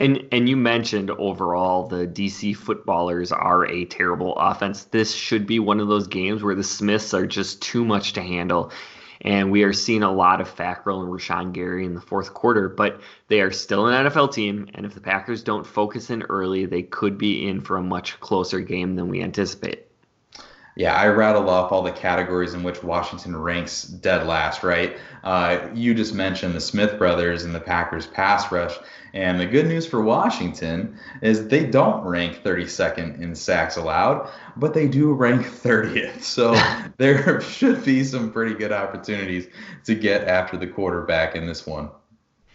And 0.00 0.26
and 0.32 0.48
you 0.48 0.56
mentioned 0.56 1.10
overall 1.10 1.86
the 1.86 2.06
DC 2.06 2.56
footballers 2.56 3.32
are 3.32 3.66
a 3.66 3.84
terrible 3.84 4.34
offense. 4.36 4.84
This 4.84 5.14
should 5.14 5.46
be 5.46 5.58
one 5.58 5.78
of 5.78 5.88
those 5.88 6.06
games 6.06 6.42
where 6.42 6.54
the 6.54 6.64
Smiths 6.64 7.12
are 7.12 7.26
just 7.26 7.60
too 7.60 7.84
much 7.84 8.14
to 8.14 8.22
handle. 8.22 8.72
And 9.20 9.50
we 9.52 9.64
are 9.64 9.74
seeing 9.74 10.02
a 10.02 10.10
lot 10.10 10.40
of 10.40 10.48
Fackrell 10.48 11.02
and 11.02 11.12
Rashan 11.12 11.52
Gary 11.52 11.84
in 11.84 11.94
the 11.94 12.00
fourth 12.00 12.32
quarter, 12.32 12.70
but 12.70 13.02
they 13.28 13.42
are 13.42 13.50
still 13.50 13.86
an 13.86 14.06
NFL 14.06 14.32
team. 14.32 14.68
And 14.72 14.86
if 14.86 14.94
the 14.94 15.02
Packers 15.02 15.42
don't 15.42 15.66
focus 15.66 16.08
in 16.08 16.22
early, 16.22 16.64
they 16.64 16.82
could 16.82 17.18
be 17.18 17.46
in 17.46 17.60
for 17.60 17.76
a 17.76 17.82
much 17.82 18.18
closer 18.20 18.60
game 18.60 18.96
than 18.96 19.08
we 19.08 19.22
anticipate. 19.22 19.89
Yeah, 20.76 20.94
I 20.94 21.08
rattled 21.08 21.48
off 21.48 21.72
all 21.72 21.82
the 21.82 21.92
categories 21.92 22.54
in 22.54 22.62
which 22.62 22.82
Washington 22.82 23.36
ranks 23.36 23.82
dead 23.82 24.26
last, 24.26 24.62
right? 24.62 24.96
Uh, 25.24 25.68
you 25.74 25.94
just 25.94 26.14
mentioned 26.14 26.54
the 26.54 26.60
Smith 26.60 26.96
brothers 26.96 27.44
and 27.44 27.54
the 27.54 27.60
Packers 27.60 28.06
pass 28.06 28.50
rush. 28.52 28.78
And 29.12 29.40
the 29.40 29.46
good 29.46 29.66
news 29.66 29.86
for 29.86 30.00
Washington 30.02 30.96
is 31.20 31.48
they 31.48 31.66
don't 31.66 32.04
rank 32.04 32.42
32nd 32.44 33.20
in 33.20 33.34
sacks 33.34 33.76
allowed, 33.76 34.30
but 34.56 34.72
they 34.72 34.86
do 34.86 35.12
rank 35.12 35.46
30th. 35.46 36.22
So 36.22 36.54
there 36.96 37.40
should 37.40 37.84
be 37.84 38.04
some 38.04 38.32
pretty 38.32 38.54
good 38.54 38.72
opportunities 38.72 39.48
to 39.84 39.94
get 39.94 40.28
after 40.28 40.56
the 40.56 40.68
quarterback 40.68 41.34
in 41.34 41.46
this 41.46 41.66
one. 41.66 41.90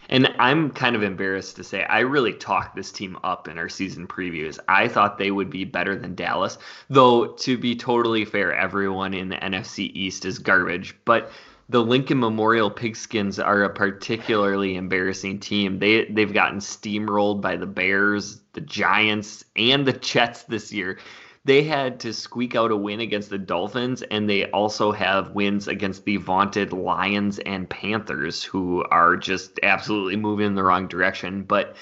And 0.08 0.32
I'm 0.38 0.70
kind 0.70 0.94
of 0.94 1.02
embarrassed 1.02 1.56
to 1.56 1.64
say 1.64 1.84
I 1.84 2.00
really 2.00 2.32
talked 2.32 2.76
this 2.76 2.92
team 2.92 3.18
up 3.24 3.48
in 3.48 3.58
our 3.58 3.68
season 3.68 4.06
previews. 4.06 4.58
I 4.68 4.88
thought 4.88 5.18
they 5.18 5.30
would 5.30 5.50
be 5.50 5.64
better 5.64 5.96
than 5.96 6.14
Dallas, 6.14 6.58
though 6.88 7.26
to 7.26 7.58
be 7.58 7.74
totally 7.74 8.24
fair, 8.24 8.54
everyone 8.54 9.14
in 9.14 9.28
the 9.28 9.36
NFC 9.36 9.90
East 9.94 10.24
is 10.24 10.38
garbage. 10.38 10.94
But 11.04 11.30
the 11.68 11.82
Lincoln 11.82 12.20
Memorial 12.20 12.70
Pigskins 12.70 13.44
are 13.44 13.64
a 13.64 13.70
particularly 13.70 14.76
embarrassing 14.76 15.40
team. 15.40 15.78
They 15.78 16.04
they've 16.04 16.32
gotten 16.32 16.60
steamrolled 16.60 17.40
by 17.40 17.56
the 17.56 17.66
Bears, 17.66 18.40
the 18.52 18.60
Giants, 18.60 19.44
and 19.56 19.84
the 19.84 19.92
Jets 19.92 20.44
this 20.44 20.72
year. 20.72 20.98
They 21.46 21.62
had 21.62 22.00
to 22.00 22.12
squeak 22.12 22.56
out 22.56 22.72
a 22.72 22.76
win 22.76 22.98
against 22.98 23.30
the 23.30 23.38
Dolphins, 23.38 24.02
and 24.02 24.28
they 24.28 24.50
also 24.50 24.90
have 24.90 25.30
wins 25.30 25.68
against 25.68 26.04
the 26.04 26.16
vaunted 26.16 26.72
Lions 26.72 27.38
and 27.38 27.70
Panthers, 27.70 28.42
who 28.42 28.84
are 28.90 29.16
just 29.16 29.60
absolutely 29.62 30.16
moving 30.16 30.46
in 30.46 30.54
the 30.56 30.64
wrong 30.64 30.88
direction. 30.88 31.44
But 31.44 31.76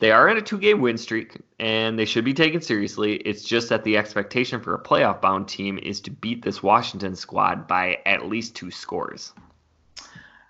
they 0.00 0.10
are 0.10 0.28
in 0.28 0.38
a 0.38 0.42
two 0.42 0.58
game 0.58 0.80
win 0.80 0.98
streak 0.98 1.36
and 1.60 1.96
they 1.96 2.04
should 2.04 2.24
be 2.24 2.34
taken 2.34 2.60
seriously. 2.60 3.14
It's 3.14 3.44
just 3.44 3.68
that 3.68 3.84
the 3.84 3.96
expectation 3.96 4.60
for 4.60 4.74
a 4.74 4.82
playoff 4.82 5.20
bound 5.20 5.46
team 5.46 5.78
is 5.78 6.00
to 6.00 6.10
beat 6.10 6.42
this 6.42 6.60
Washington 6.60 7.14
squad 7.14 7.68
by 7.68 8.00
at 8.04 8.26
least 8.26 8.56
two 8.56 8.72
scores. 8.72 9.32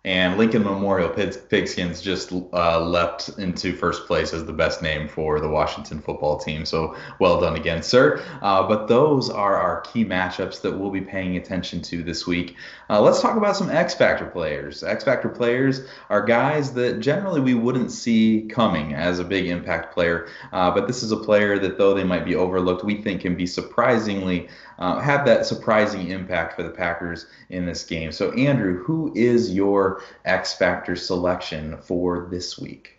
And 0.04 0.36
Lincoln 0.36 0.64
Memorial 0.64 1.08
Pigskins 1.08 2.02
just 2.02 2.30
uh, 2.30 2.80
leapt 2.80 3.30
into 3.38 3.74
first 3.74 4.06
place 4.06 4.34
as 4.34 4.44
the 4.44 4.52
best 4.52 4.82
name 4.82 5.08
for 5.08 5.40
the 5.40 5.48
Washington 5.48 5.98
football 5.98 6.36
team. 6.36 6.66
So 6.66 6.94
well 7.18 7.40
done 7.40 7.56
again, 7.56 7.82
sir. 7.82 8.22
Uh, 8.42 8.68
but 8.68 8.86
those 8.86 9.30
are 9.30 9.56
our 9.56 9.80
key 9.80 10.04
matchups 10.04 10.60
that 10.60 10.72
we'll 10.72 10.90
be 10.90 11.00
paying 11.00 11.38
attention 11.38 11.80
to 11.82 12.02
this 12.02 12.26
week. 12.26 12.56
Uh, 12.90 13.00
let's 13.00 13.22
talk 13.22 13.38
about 13.38 13.56
some 13.56 13.70
X 13.70 13.94
Factor 13.94 14.26
players. 14.26 14.82
X 14.82 15.04
Factor 15.04 15.30
players 15.30 15.86
are 16.10 16.22
guys 16.22 16.74
that 16.74 17.00
generally 17.00 17.40
we 17.40 17.54
wouldn't 17.54 17.90
see 17.90 18.42
coming 18.50 18.92
as 18.92 19.20
a 19.20 19.24
big 19.24 19.46
impact 19.46 19.94
player. 19.94 20.28
Uh, 20.52 20.70
but 20.70 20.86
this 20.86 21.02
is 21.02 21.12
a 21.12 21.16
player 21.16 21.58
that, 21.58 21.78
though 21.78 21.94
they 21.94 22.04
might 22.04 22.26
be 22.26 22.34
overlooked, 22.34 22.84
we 22.84 23.00
think 23.00 23.22
can 23.22 23.36
be 23.36 23.46
surprisingly 23.46 24.48
uh, 24.78 24.98
have 24.98 25.24
that 25.24 25.46
surprising 25.46 26.08
impact 26.08 26.54
for 26.54 26.62
the 26.62 26.70
Packers 26.70 27.26
in 27.48 27.64
this 27.64 27.84
game. 27.84 28.12
So, 28.12 28.32
Andrew, 28.32 28.82
who 28.82 29.12
is 29.14 29.54
your 29.54 29.93
X 30.24 30.54
Factor 30.54 30.96
selection 30.96 31.76
for 31.78 32.28
this 32.30 32.58
week? 32.58 32.98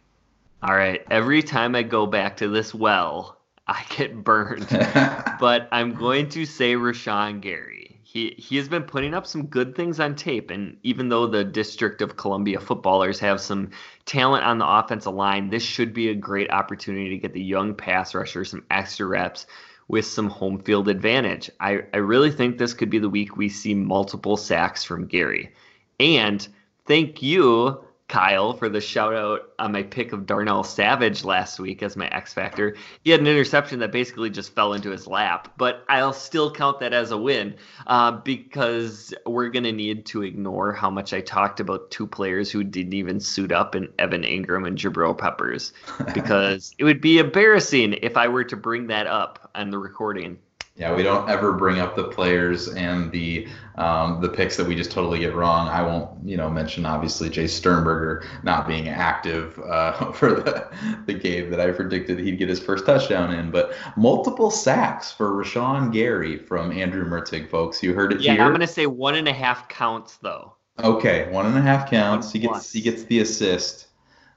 All 0.61 0.75
right. 0.75 1.05
Every 1.11 1.43
time 1.43 1.75
I 1.75 1.83
go 1.83 2.05
back 2.07 2.37
to 2.37 2.47
this 2.47 2.73
well, 2.73 3.37
I 3.67 3.83
get 3.95 4.23
burned. 4.23 4.67
but 5.39 5.67
I'm 5.71 5.93
going 5.93 6.29
to 6.29 6.45
say 6.45 6.73
Rashan 6.73 7.41
Gary. 7.41 7.99
He, 8.03 8.33
he 8.37 8.57
has 8.57 8.69
been 8.69 8.83
putting 8.83 9.13
up 9.13 9.27
some 9.27 9.47
good 9.47 9.75
things 9.75 9.99
on 9.99 10.15
tape. 10.15 10.49
And 10.49 10.77
even 10.83 11.09
though 11.09 11.27
the 11.27 11.43
District 11.43 12.01
of 12.01 12.15
Columbia 12.15 12.59
footballers 12.59 13.19
have 13.19 13.41
some 13.41 13.71
talent 14.05 14.45
on 14.45 14.57
the 14.57 14.67
offensive 14.67 15.13
line, 15.13 15.49
this 15.49 15.63
should 15.63 15.93
be 15.93 16.09
a 16.09 16.15
great 16.15 16.49
opportunity 16.49 17.09
to 17.09 17.17
get 17.17 17.33
the 17.33 17.43
young 17.43 17.75
pass 17.75 18.15
rusher 18.15 18.45
some 18.45 18.63
extra 18.71 19.05
reps 19.05 19.45
with 19.87 20.05
some 20.05 20.29
home 20.29 20.59
field 20.59 20.87
advantage. 20.87 21.51
I, 21.59 21.83
I 21.93 21.97
really 21.97 22.31
think 22.31 22.57
this 22.57 22.73
could 22.73 22.89
be 22.89 22.99
the 22.99 23.09
week 23.09 23.37
we 23.37 23.49
see 23.49 23.75
multiple 23.75 24.37
sacks 24.37 24.83
from 24.83 25.07
Gary. 25.07 25.53
And 25.99 26.47
thank 26.85 27.21
you 27.21 27.85
Kyle 28.07 28.53
for 28.53 28.69
the 28.69 28.81
shout 28.81 29.15
out 29.15 29.49
on 29.57 29.71
my 29.71 29.81
pick 29.81 30.13
of 30.13 30.27
Darnell 30.27 30.63
Savage 30.63 31.23
last 31.23 31.59
week 31.59 31.81
as 31.81 31.97
my 31.97 32.07
X 32.09 32.33
Factor. 32.33 32.75
He 33.03 33.09
had 33.09 33.19
an 33.19 33.27
interception 33.27 33.79
that 33.79 33.91
basically 33.91 34.29
just 34.29 34.53
fell 34.53 34.73
into 34.73 34.91
his 34.91 35.07
lap, 35.07 35.53
but 35.57 35.83
I'll 35.89 36.13
still 36.13 36.51
count 36.51 36.79
that 36.81 36.93
as 36.93 37.09
a 37.09 37.17
win 37.17 37.55
uh, 37.87 38.11
because 38.11 39.13
we're 39.25 39.49
going 39.49 39.63
to 39.63 39.71
need 39.71 40.05
to 40.07 40.21
ignore 40.21 40.71
how 40.71 40.91
much 40.91 41.13
I 41.13 41.21
talked 41.21 41.59
about 41.59 41.89
two 41.89 42.05
players 42.05 42.51
who 42.51 42.63
didn't 42.63 42.93
even 42.93 43.19
suit 43.19 43.51
up 43.51 43.75
in 43.75 43.91
Evan 43.97 44.21
Engram 44.21 44.67
and 44.67 44.77
Jabril 44.77 45.17
Peppers 45.17 45.73
because 46.13 46.75
it 46.77 46.83
would 46.83 47.01
be 47.01 47.17
embarrassing 47.17 47.93
if 48.03 48.17
I 48.17 48.27
were 48.27 48.43
to 48.43 48.55
bring 48.55 48.87
that 48.87 49.07
up 49.07 49.49
on 49.55 49.71
the 49.71 49.79
recording. 49.79 50.37
Yeah, 50.77 50.93
we 50.93 51.03
don't 51.03 51.29
ever 51.29 51.53
bring 51.53 51.79
up 51.79 51.95
the 51.95 52.03
players 52.03 52.67
and 52.67 53.09
the 53.09 53.47
um, 53.75 54.19
the 54.19 54.27
picks 54.27 54.57
that 54.57 54.67
we 54.67 54.75
just 54.75 54.91
totally 54.91 55.19
get 55.19 55.33
wrong. 55.33 55.69
I 55.69 55.81
won't, 55.81 56.09
you 56.27 56.35
know, 56.35 56.49
mention 56.49 56.85
obviously 56.85 57.29
Jace 57.29 57.51
Sternberger 57.51 58.25
not 58.43 58.67
being 58.67 58.89
active 58.89 59.57
uh, 59.59 60.11
for 60.11 60.33
the 60.33 60.69
the 61.05 61.13
game 61.13 61.49
that 61.51 61.61
I 61.61 61.71
predicted 61.71 62.19
he'd 62.19 62.37
get 62.37 62.49
his 62.49 62.59
first 62.59 62.85
touchdown 62.85 63.33
in, 63.33 63.51
but 63.51 63.73
multiple 63.95 64.51
sacks 64.51 65.13
for 65.13 65.31
Rashan 65.31 65.93
Gary 65.93 66.37
from 66.37 66.73
Andrew 66.73 67.05
Mertig, 67.05 67.49
folks. 67.49 67.81
You 67.81 67.93
heard 67.93 68.11
it 68.11 68.19
yeah, 68.19 68.33
here. 68.33 68.43
I'm 68.43 68.51
gonna 68.51 68.67
say 68.67 68.85
one 68.85 69.15
and 69.15 69.29
a 69.29 69.33
half 69.33 69.69
counts 69.69 70.17
though. 70.17 70.55
Okay, 70.83 71.31
one 71.31 71.45
and 71.45 71.57
a 71.57 71.61
half 71.61 71.89
counts. 71.89 72.33
He 72.33 72.39
gets 72.39 72.73
he 72.73 72.81
gets 72.81 73.03
the 73.03 73.19
assist 73.19 73.84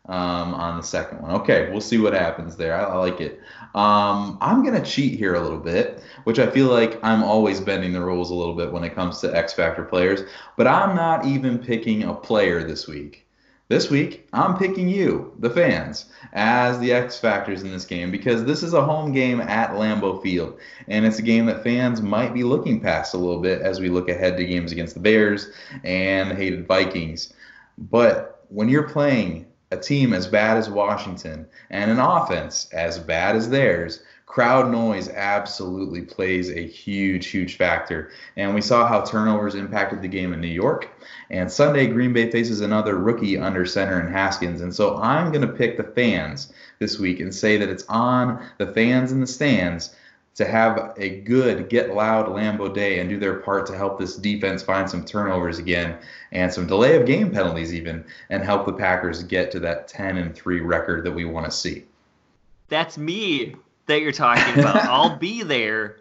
um, 0.08 0.54
on 0.54 0.76
the 0.76 0.82
second 0.82 1.20
one. 1.20 1.32
Okay, 1.32 1.70
we'll 1.70 1.80
see 1.80 1.98
what 1.98 2.14
happens 2.14 2.56
there. 2.56 2.74
I, 2.74 2.84
I 2.84 2.96
like 2.96 3.20
it. 3.20 3.40
Um, 3.74 4.38
I'm 4.40 4.64
gonna 4.64 4.84
cheat 4.84 5.18
here 5.18 5.34
a 5.34 5.40
little 5.40 5.58
bit, 5.58 6.02
which 6.24 6.38
I 6.38 6.50
feel 6.50 6.68
like 6.68 6.98
I'm 7.02 7.22
always 7.22 7.60
bending 7.60 7.92
the 7.92 8.00
rules 8.00 8.30
a 8.30 8.34
little 8.34 8.54
bit 8.54 8.72
when 8.72 8.84
it 8.84 8.94
comes 8.94 9.20
to 9.20 9.36
X 9.36 9.52
Factor 9.52 9.84
players. 9.84 10.22
But 10.56 10.66
I'm 10.66 10.96
not 10.96 11.26
even 11.26 11.58
picking 11.58 12.04
a 12.04 12.14
player 12.14 12.64
this 12.64 12.86
week. 12.86 13.26
This 13.68 13.90
week, 13.90 14.26
I'm 14.32 14.56
picking 14.56 14.88
you, 14.88 15.34
the 15.40 15.50
fans, 15.50 16.06
as 16.32 16.78
the 16.78 16.90
X 16.90 17.18
Factors 17.18 17.62
in 17.62 17.70
this 17.70 17.84
game 17.84 18.10
because 18.10 18.46
this 18.46 18.62
is 18.62 18.72
a 18.72 18.82
home 18.82 19.12
game 19.12 19.42
at 19.42 19.72
Lambeau 19.72 20.22
Field. 20.22 20.58
And 20.88 21.04
it's 21.04 21.18
a 21.18 21.22
game 21.22 21.44
that 21.46 21.62
fans 21.62 22.00
might 22.00 22.32
be 22.32 22.44
looking 22.44 22.80
past 22.80 23.12
a 23.12 23.18
little 23.18 23.42
bit 23.42 23.60
as 23.60 23.78
we 23.78 23.90
look 23.90 24.08
ahead 24.08 24.38
to 24.38 24.46
games 24.46 24.72
against 24.72 24.94
the 24.94 25.00
Bears 25.00 25.50
and 25.84 26.30
the 26.30 26.34
hated 26.34 26.66
Vikings. 26.66 27.34
But 27.76 28.42
when 28.48 28.70
you're 28.70 28.88
playing 28.88 29.47
a 29.70 29.76
team 29.76 30.12
as 30.12 30.26
bad 30.26 30.56
as 30.56 30.70
Washington 30.70 31.46
and 31.70 31.90
an 31.90 31.98
offense 31.98 32.68
as 32.72 32.98
bad 32.98 33.36
as 33.36 33.50
theirs, 33.50 34.02
crowd 34.26 34.70
noise 34.70 35.08
absolutely 35.08 36.02
plays 36.02 36.50
a 36.50 36.66
huge, 36.66 37.26
huge 37.26 37.56
factor. 37.56 38.10
And 38.36 38.54
we 38.54 38.60
saw 38.60 38.86
how 38.86 39.02
turnovers 39.02 39.54
impacted 39.54 40.02
the 40.02 40.08
game 40.08 40.32
in 40.32 40.40
New 40.40 40.48
York. 40.48 40.88
And 41.30 41.50
Sunday, 41.50 41.86
Green 41.86 42.12
Bay 42.12 42.30
faces 42.30 42.60
another 42.60 42.96
rookie 42.96 43.38
under 43.38 43.64
center 43.64 44.00
in 44.00 44.12
Haskins. 44.12 44.60
And 44.60 44.74
so 44.74 44.96
I'm 44.98 45.32
going 45.32 45.46
to 45.46 45.52
pick 45.52 45.76
the 45.76 45.84
fans 45.84 46.52
this 46.78 46.98
week 46.98 47.20
and 47.20 47.34
say 47.34 47.56
that 47.56 47.68
it's 47.68 47.84
on 47.88 48.46
the 48.58 48.72
fans 48.72 49.12
in 49.12 49.20
the 49.20 49.26
stands 49.26 49.94
to 50.38 50.46
have 50.46 50.94
a 50.98 51.18
good 51.18 51.68
get 51.68 51.92
loud 51.92 52.28
Lambeau 52.28 52.72
day 52.72 53.00
and 53.00 53.10
do 53.10 53.18
their 53.18 53.40
part 53.40 53.66
to 53.66 53.76
help 53.76 53.98
this 53.98 54.14
defense 54.14 54.62
find 54.62 54.88
some 54.88 55.04
turnovers 55.04 55.58
again 55.58 55.98
and 56.30 56.52
some 56.52 56.64
delay 56.64 56.94
of 56.94 57.06
game 57.06 57.32
penalties 57.32 57.74
even 57.74 58.04
and 58.30 58.44
help 58.44 58.64
the 58.64 58.72
Packers 58.72 59.24
get 59.24 59.50
to 59.50 59.58
that 59.58 59.88
10 59.88 60.16
and 60.16 60.32
3 60.32 60.60
record 60.60 61.04
that 61.04 61.10
we 61.10 61.24
want 61.24 61.44
to 61.44 61.50
see. 61.50 61.84
That's 62.68 62.96
me 62.96 63.56
that 63.86 64.00
you're 64.00 64.12
talking 64.12 64.60
about. 64.60 64.76
I'll 64.84 65.16
be 65.16 65.42
there. 65.42 65.96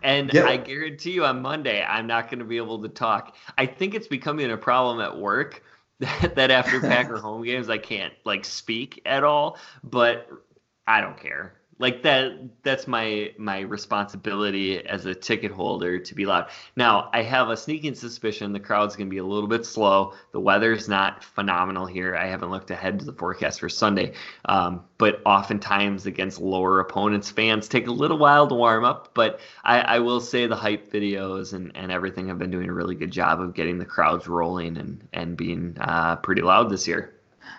And 0.00 0.30
I 0.30 0.58
guarantee 0.58 1.10
you 1.10 1.24
on 1.24 1.42
Monday 1.42 1.82
I'm 1.82 2.06
not 2.06 2.30
going 2.30 2.38
to 2.38 2.44
be 2.44 2.58
able 2.58 2.82
to 2.82 2.88
talk. 2.88 3.34
I 3.58 3.66
think 3.66 3.94
it's 3.94 4.06
becoming 4.06 4.52
a 4.52 4.56
problem 4.56 5.00
at 5.00 5.18
work 5.18 5.64
that, 5.98 6.34
that 6.36 6.52
after 6.52 6.80
Packer 6.82 7.16
home 7.16 7.42
games 7.42 7.68
I 7.68 7.78
can't 7.78 8.14
like 8.24 8.44
speak 8.44 9.02
at 9.04 9.24
all, 9.24 9.58
but 9.82 10.28
I 10.86 11.00
don't 11.00 11.18
care 11.18 11.54
like 11.82 12.00
that 12.04 12.32
that's 12.62 12.86
my 12.86 13.32
my 13.36 13.58
responsibility 13.58 14.86
as 14.86 15.04
a 15.04 15.12
ticket 15.12 15.50
holder 15.50 15.98
to 15.98 16.14
be 16.14 16.24
loud. 16.24 16.48
Now 16.76 17.10
i 17.12 17.22
have 17.22 17.48
a 17.48 17.56
sneaking 17.56 17.96
suspicion 17.96 18.52
the 18.52 18.60
crowd's 18.60 18.94
going 18.94 19.08
to 19.08 19.10
be 19.10 19.18
a 19.18 19.24
little 19.24 19.48
bit 19.48 19.66
slow. 19.66 20.14
The 20.30 20.38
weather's 20.38 20.88
not 20.88 21.24
phenomenal 21.24 21.84
here. 21.84 22.14
I 22.14 22.28
haven't 22.28 22.52
looked 22.52 22.70
ahead 22.70 23.00
to 23.00 23.04
the 23.04 23.12
forecast 23.12 23.58
for 23.58 23.68
sunday. 23.68 24.14
Um, 24.44 24.84
but 24.96 25.20
oftentimes 25.26 26.06
against 26.06 26.40
lower 26.40 26.78
opponents 26.78 27.30
fans 27.30 27.66
take 27.66 27.88
a 27.88 27.92
little 27.92 28.18
while 28.18 28.46
to 28.46 28.54
warm 28.54 28.84
up. 28.84 29.10
But 29.12 29.40
i, 29.64 29.80
I 29.80 29.98
will 29.98 30.20
say 30.20 30.46
the 30.46 30.54
hype 30.54 30.92
videos 30.92 31.52
and, 31.52 31.72
and 31.74 31.90
everything 31.90 32.28
have 32.28 32.38
been 32.38 32.52
doing 32.52 32.68
a 32.68 32.72
really 32.72 32.94
good 32.94 33.10
job 33.10 33.40
of 33.40 33.54
getting 33.54 33.78
the 33.78 33.84
crowds 33.84 34.28
rolling 34.28 34.76
and 34.76 35.08
and 35.12 35.36
being 35.36 35.76
uh, 35.80 36.14
pretty 36.16 36.42
loud 36.42 36.70
this 36.70 36.86
year. 36.86 37.12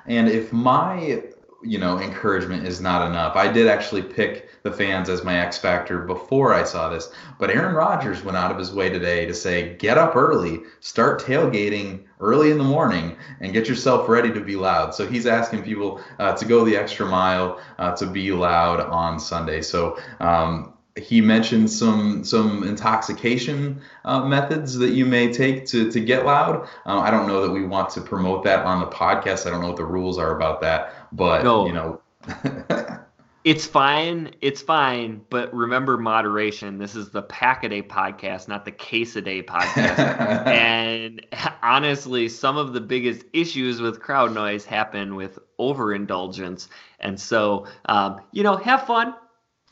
And 0.06 0.30
if 0.30 0.54
my 0.54 1.24
you 1.64 1.78
know, 1.78 2.00
encouragement 2.00 2.68
is 2.68 2.82
not 2.82 3.08
enough. 3.08 3.36
I 3.36 3.52
did 3.52 3.68
actually 3.68 4.02
pick 4.02 4.50
the 4.64 4.72
fans 4.72 5.10
as 5.10 5.24
my 5.24 5.40
X 5.40 5.58
factor 5.58 6.00
before 6.00 6.54
I 6.54 6.64
saw 6.64 6.90
this, 6.90 7.12
but 7.40 7.50
Aaron 7.50 7.76
Rodgers 7.76 8.24
went 8.24 8.38
out 8.38 8.52
of 8.52 8.58
his 8.58 8.74
way 8.74 8.90
today 8.90 9.26
to 9.26 9.34
say, 9.34 9.76
get 9.76 9.98
up 9.98 10.16
early, 10.16 10.62
start 10.80 11.22
tailgating 11.22 12.04
early 12.20 12.52
in 12.52 12.58
the 12.58 12.64
morning, 12.64 13.18
and 13.42 13.54
get 13.54 13.68
yourself 13.68 14.08
ready 14.08 14.32
to 14.34 14.40
be 14.40 14.56
loud. 14.56 14.94
So 14.94 15.08
he's 15.08 15.26
asking 15.26 15.64
people 15.64 16.02
uh, 16.20 16.34
to 16.34 16.46
go 16.46 16.64
the 16.64 16.78
extra 16.78 17.06
mile 17.06 17.60
uh, 17.78 17.96
to 17.96 18.06
be 18.06 18.32
loud 18.32 18.80
on 18.80 19.20
Sunday. 19.20 19.62
So 19.62 19.98
um, 20.20 20.74
he 20.96 21.22
mentioned 21.22 21.72
some 21.72 22.24
some 22.24 22.64
intoxication 22.64 23.82
uh, 24.06 24.24
methods 24.26 24.78
that 24.78 24.92
you 24.92 25.06
may 25.06 25.32
take 25.32 25.66
to 25.68 25.92
to 25.92 26.00
get 26.00 26.26
loud. 26.26 26.68
Uh, 26.86 27.00
I 27.00 27.10
don't 27.10 27.28
know 27.28 27.42
that 27.42 27.52
we 27.52 27.66
want 27.66 27.90
to 27.92 28.02
promote 28.02 28.44
that 28.44 28.66
on 28.66 28.80
the 28.80 28.88
podcast. 28.88 29.48
I 29.48 29.50
don't 29.50 29.62
know 29.62 29.70
what 29.70 29.78
the 29.78 29.86
rules 29.86 30.18
are 30.18 30.36
about 30.36 30.62
that, 30.62 30.94
but 31.12 31.44
no. 31.44 31.66
you 31.66 31.74
know. 31.74 32.00
it's 33.44 33.66
fine. 33.66 34.36
It's 34.40 34.62
fine. 34.62 35.22
But 35.32 35.52
remember 35.54 35.98
moderation. 35.98 36.78
This 36.78 36.96
is 36.96 37.10
the 37.10 37.24
Pack 37.24 37.64
a 37.64 37.70
Day 37.70 37.82
podcast, 37.82 38.48
not 38.48 38.64
the 38.64 38.72
Case 38.72 39.16
a 39.16 39.22
Day 39.22 39.42
podcast. 39.42 39.98
and 40.48 41.26
honestly, 41.64 42.30
some 42.30 42.56
of 42.56 42.74
the 42.74 42.82
biggest 42.82 43.26
issues 43.34 43.82
with 43.82 44.00
crowd 44.00 44.32
noise 44.32 44.64
happen 44.64 45.16
with 45.16 45.40
overindulgence. 45.58 46.70
And 47.00 47.20
so, 47.20 47.66
um, 47.86 48.22
you 48.32 48.44
know, 48.44 48.58
have 48.58 48.86
fun 48.86 49.16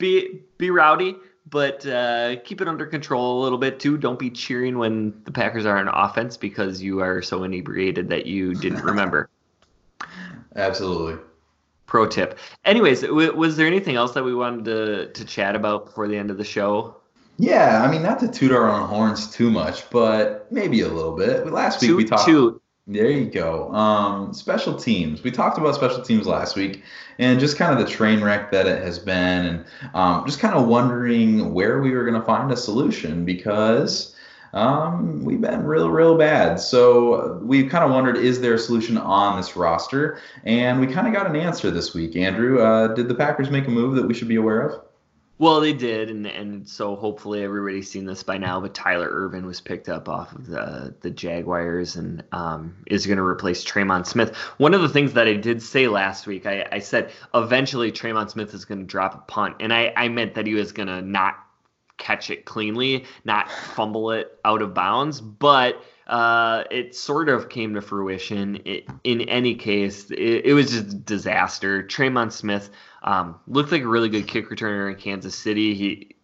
be 0.02 0.42
be 0.58 0.70
rowdy, 0.70 1.16
but 1.48 1.86
uh, 1.86 2.36
keep 2.44 2.60
it 2.60 2.68
under 2.68 2.84
control 2.84 3.40
a 3.40 3.42
little 3.42 3.56
bit 3.56 3.80
too. 3.80 3.96
Don't 3.96 4.18
be 4.18 4.28
cheering 4.28 4.76
when 4.76 5.14
the 5.24 5.32
Packers 5.32 5.64
are 5.64 5.78
on 5.78 5.88
offense 5.88 6.36
because 6.36 6.82
you 6.82 7.00
are 7.00 7.22
so 7.22 7.44
inebriated 7.44 8.10
that 8.10 8.26
you 8.26 8.54
didn't 8.54 8.84
remember. 8.84 9.30
Absolutely. 10.56 11.22
Pro 11.86 12.06
tip. 12.06 12.38
Anyways, 12.64 13.02
w- 13.02 13.34
was 13.34 13.56
there 13.56 13.66
anything 13.66 13.96
else 13.96 14.12
that 14.12 14.24
we 14.24 14.34
wanted 14.34 14.64
to 14.66 15.06
to 15.12 15.24
chat 15.24 15.56
about 15.56 15.86
before 15.86 16.08
the 16.08 16.16
end 16.16 16.30
of 16.30 16.36
the 16.36 16.44
show? 16.44 16.96
Yeah, 17.38 17.82
I 17.82 17.90
mean, 17.90 18.02
not 18.02 18.20
to 18.20 18.28
toot 18.28 18.52
our 18.52 18.68
own 18.68 18.88
horns 18.88 19.30
too 19.30 19.50
much, 19.50 19.88
but 19.90 20.46
maybe 20.52 20.82
a 20.82 20.88
little 20.88 21.16
bit. 21.16 21.46
Last 21.50 21.80
week 21.80 21.88
toot, 21.88 21.96
we 21.96 22.04
talked. 22.04 22.26
Toot. 22.26 22.61
There 22.88 23.10
you 23.10 23.26
go. 23.26 23.72
Um, 23.72 24.34
special 24.34 24.74
teams. 24.74 25.22
We 25.22 25.30
talked 25.30 25.56
about 25.56 25.76
special 25.76 26.02
teams 26.02 26.26
last 26.26 26.56
week, 26.56 26.82
and 27.18 27.38
just 27.38 27.56
kind 27.56 27.72
of 27.72 27.84
the 27.84 27.90
train 27.90 28.22
wreck 28.24 28.50
that 28.50 28.66
it 28.66 28.82
has 28.82 28.98
been, 28.98 29.46
and 29.46 29.64
um, 29.94 30.26
just 30.26 30.40
kind 30.40 30.54
of 30.54 30.66
wondering 30.66 31.54
where 31.54 31.80
we 31.80 31.92
were 31.92 32.04
going 32.04 32.20
to 32.20 32.26
find 32.26 32.50
a 32.50 32.56
solution 32.56 33.24
because 33.24 34.16
um, 34.52 35.24
we've 35.24 35.40
been 35.40 35.64
real, 35.64 35.90
real 35.90 36.18
bad. 36.18 36.58
So 36.58 37.38
we 37.42 37.68
kind 37.68 37.84
of 37.84 37.92
wondered, 37.92 38.16
is 38.16 38.40
there 38.40 38.54
a 38.54 38.58
solution 38.58 38.98
on 38.98 39.36
this 39.36 39.54
roster? 39.56 40.18
And 40.44 40.80
we 40.80 40.88
kind 40.88 41.06
of 41.06 41.12
got 41.12 41.28
an 41.28 41.36
answer 41.36 41.70
this 41.70 41.94
week. 41.94 42.16
Andrew, 42.16 42.60
uh, 42.60 42.88
did 42.94 43.06
the 43.06 43.14
Packers 43.14 43.48
make 43.48 43.68
a 43.68 43.70
move 43.70 43.94
that 43.94 44.08
we 44.08 44.14
should 44.14 44.28
be 44.28 44.36
aware 44.36 44.60
of? 44.60 44.82
Well, 45.42 45.58
they 45.58 45.72
did, 45.72 46.08
and 46.08 46.24
and 46.24 46.68
so 46.68 46.94
hopefully 46.94 47.42
everybody's 47.42 47.90
seen 47.90 48.04
this 48.04 48.22
by 48.22 48.38
now. 48.38 48.60
But 48.60 48.74
Tyler 48.74 49.08
Ervin 49.10 49.44
was 49.44 49.60
picked 49.60 49.88
up 49.88 50.08
off 50.08 50.32
of 50.32 50.46
the 50.46 50.94
the 51.00 51.10
Jaguars 51.10 51.96
and 51.96 52.22
um, 52.30 52.76
is 52.86 53.06
going 53.06 53.16
to 53.16 53.24
replace 53.24 53.64
Tremon 53.64 54.06
Smith. 54.06 54.36
One 54.58 54.72
of 54.72 54.82
the 54.82 54.88
things 54.88 55.14
that 55.14 55.26
I 55.26 55.34
did 55.34 55.60
say 55.60 55.88
last 55.88 56.28
week, 56.28 56.46
I, 56.46 56.68
I 56.70 56.78
said 56.78 57.10
eventually 57.34 57.90
Tremon 57.90 58.30
Smith 58.30 58.54
is 58.54 58.64
going 58.64 58.82
to 58.82 58.86
drop 58.86 59.16
a 59.16 59.18
punt, 59.32 59.56
and 59.58 59.72
I, 59.72 59.92
I 59.96 60.06
meant 60.06 60.34
that 60.34 60.46
he 60.46 60.54
was 60.54 60.70
going 60.70 60.86
to 60.86 61.02
not 61.02 61.34
catch 61.98 62.30
it 62.30 62.44
cleanly, 62.44 63.04
not 63.24 63.50
fumble 63.50 64.12
it 64.12 64.38
out 64.44 64.62
of 64.62 64.74
bounds, 64.74 65.20
but 65.20 65.82
uh, 66.06 66.64
it 66.70 66.94
sort 66.94 67.28
of 67.28 67.48
came 67.48 67.74
to 67.74 67.80
fruition. 67.80 68.60
It, 68.64 68.86
in 69.04 69.22
any 69.22 69.54
case, 69.54 70.10
it, 70.10 70.46
it 70.46 70.54
was 70.54 70.70
just 70.70 70.92
a 70.92 70.96
disaster. 70.96 71.82
Tremon 71.82 72.32
Smith 72.32 72.70
um, 73.02 73.38
looked 73.46 73.72
like 73.72 73.82
a 73.82 73.88
really 73.88 74.08
good 74.08 74.26
kick 74.26 74.50
returner 74.50 74.92
in 74.92 74.98
Kansas 74.98 75.34
City. 75.34 75.74
He 75.74 76.16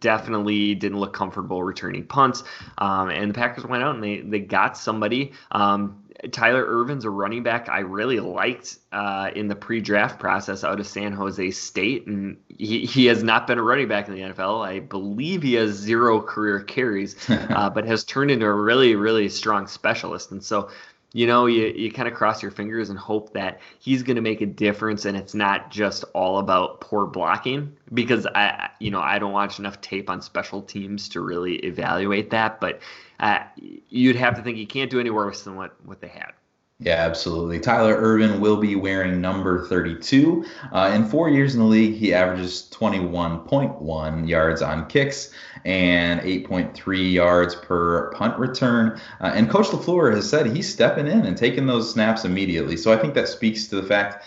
definitely 0.00 0.74
didn't 0.74 0.98
look 0.98 1.12
comfortable 1.12 1.62
returning 1.62 2.06
punts. 2.06 2.44
Um, 2.78 3.10
and 3.10 3.30
the 3.30 3.34
Packers 3.34 3.64
went 3.66 3.82
out 3.82 3.94
and 3.94 4.02
they, 4.02 4.20
they 4.20 4.40
got 4.40 4.76
somebody. 4.76 5.32
Um, 5.50 6.02
Tyler 6.30 6.64
Ervin's 6.64 7.04
a 7.04 7.10
running 7.10 7.42
back 7.42 7.68
I 7.68 7.80
really 7.80 8.20
liked 8.20 8.78
uh, 8.92 9.30
in 9.34 9.48
the 9.48 9.56
pre-draft 9.56 10.18
process 10.18 10.64
out 10.64 10.80
of 10.80 10.86
San 10.86 11.12
Jose 11.12 11.50
State, 11.50 12.06
and 12.06 12.38
he, 12.48 12.86
he 12.86 13.06
has 13.06 13.22
not 13.22 13.46
been 13.46 13.58
a 13.58 13.62
running 13.62 13.88
back 13.88 14.08
in 14.08 14.14
the 14.14 14.20
NFL. 14.20 14.66
I 14.66 14.80
believe 14.80 15.42
he 15.42 15.54
has 15.54 15.72
zero 15.72 16.20
career 16.20 16.60
carries, 16.60 17.16
uh, 17.30 17.70
but 17.70 17.84
has 17.84 18.04
turned 18.04 18.30
into 18.30 18.46
a 18.46 18.54
really 18.54 18.96
really 18.96 19.28
strong 19.28 19.66
specialist. 19.66 20.30
And 20.30 20.42
so 20.42 20.70
you 21.16 21.26
know, 21.26 21.46
you, 21.46 21.68
you 21.68 21.90
kind 21.90 22.06
of 22.06 22.12
cross 22.12 22.42
your 22.42 22.50
fingers 22.50 22.90
and 22.90 22.98
hope 22.98 23.32
that 23.32 23.58
he's 23.78 24.02
going 24.02 24.16
to 24.16 24.20
make 24.20 24.42
a 24.42 24.46
difference 24.46 25.06
and 25.06 25.16
it's 25.16 25.32
not 25.32 25.70
just 25.70 26.04
all 26.12 26.36
about 26.36 26.82
poor 26.82 27.06
blocking 27.06 27.74
because 27.94 28.26
I, 28.26 28.68
you 28.80 28.90
know, 28.90 29.00
I 29.00 29.18
don't 29.18 29.32
watch 29.32 29.58
enough 29.58 29.80
tape 29.80 30.10
on 30.10 30.20
special 30.20 30.60
teams 30.60 31.08
to 31.08 31.22
really 31.22 31.54
evaluate 31.64 32.28
that, 32.32 32.60
but 32.60 32.80
uh, 33.18 33.38
you'd 33.56 34.16
have 34.16 34.36
to 34.36 34.42
think 34.42 34.58
he 34.58 34.66
can't 34.66 34.90
do 34.90 35.00
any 35.00 35.08
worse 35.08 35.42
than 35.44 35.56
what, 35.56 35.74
what 35.86 36.02
they 36.02 36.08
had. 36.08 36.32
Yeah, 36.78 36.96
absolutely. 36.96 37.58
Tyler 37.58 37.96
Ervin 37.96 38.38
will 38.38 38.58
be 38.58 38.76
wearing 38.76 39.18
number 39.18 39.66
32. 39.66 40.44
Uh, 40.72 40.92
in 40.94 41.06
four 41.06 41.30
years 41.30 41.54
in 41.54 41.60
the 41.60 41.66
league, 41.66 41.94
he 41.94 42.12
averages 42.12 42.68
21.1 42.70 44.28
yards 44.28 44.60
on 44.60 44.86
kicks 44.86 45.32
and 45.64 46.20
8.3 46.20 47.12
yards 47.12 47.54
per 47.54 48.10
punt 48.12 48.38
return. 48.38 49.00
Uh, 49.22 49.32
and 49.34 49.48
Coach 49.48 49.68
LaFleur 49.68 50.14
has 50.14 50.28
said 50.28 50.54
he's 50.54 50.70
stepping 50.70 51.06
in 51.06 51.24
and 51.24 51.34
taking 51.34 51.66
those 51.66 51.90
snaps 51.90 52.26
immediately. 52.26 52.76
So 52.76 52.92
I 52.92 52.98
think 52.98 53.14
that 53.14 53.28
speaks 53.28 53.68
to 53.68 53.76
the 53.76 53.82
fact 53.82 54.22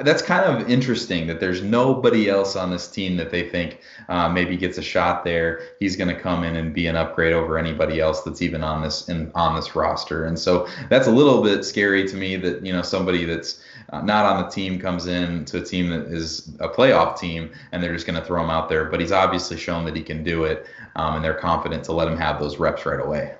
that's 0.00 0.22
kind 0.22 0.44
of 0.44 0.70
interesting 0.70 1.26
that 1.26 1.40
there's 1.40 1.60
nobody 1.60 2.28
else 2.28 2.54
on 2.54 2.70
this 2.70 2.86
team 2.86 3.16
that 3.16 3.30
they 3.30 3.48
think 3.48 3.80
uh, 4.08 4.28
maybe 4.28 4.56
gets 4.56 4.78
a 4.78 4.82
shot 4.82 5.24
there. 5.24 5.60
He's 5.80 5.96
going 5.96 6.14
to 6.14 6.20
come 6.20 6.44
in 6.44 6.54
and 6.54 6.72
be 6.72 6.86
an 6.86 6.94
upgrade 6.94 7.32
over 7.32 7.58
anybody 7.58 7.98
else 7.98 8.22
that's 8.22 8.42
even 8.42 8.62
on 8.62 8.82
this 8.82 9.08
in, 9.08 9.32
on 9.34 9.56
this 9.56 9.74
roster. 9.74 10.24
And 10.26 10.38
so 10.38 10.68
that's 10.88 11.08
a 11.08 11.10
little 11.10 11.42
bit 11.42 11.64
scary 11.64 12.06
to 12.06 12.16
me 12.16 12.36
that 12.36 12.64
you 12.64 12.72
know 12.72 12.82
somebody 12.82 13.24
that's 13.24 13.60
uh, 13.92 14.00
not 14.02 14.24
on 14.24 14.44
the 14.44 14.48
team 14.50 14.78
comes 14.78 15.06
in 15.06 15.44
to 15.46 15.60
a 15.60 15.64
team 15.64 15.90
that 15.90 16.06
is 16.06 16.48
a 16.60 16.68
playoff 16.68 17.18
team 17.18 17.50
and 17.72 17.82
they're 17.82 17.92
just 17.92 18.06
going 18.06 18.18
to 18.18 18.24
throw 18.24 18.42
him 18.42 18.50
out 18.50 18.68
there. 18.68 18.84
But 18.84 19.00
he's 19.00 19.12
obviously 19.12 19.56
shown 19.56 19.84
that 19.86 19.96
he 19.96 20.02
can 20.02 20.22
do 20.22 20.44
it, 20.44 20.64
um, 20.94 21.16
and 21.16 21.24
they're 21.24 21.34
confident 21.34 21.82
to 21.84 21.92
let 21.92 22.06
him 22.06 22.16
have 22.16 22.38
those 22.38 22.58
reps 22.58 22.86
right 22.86 23.00
away 23.00 23.34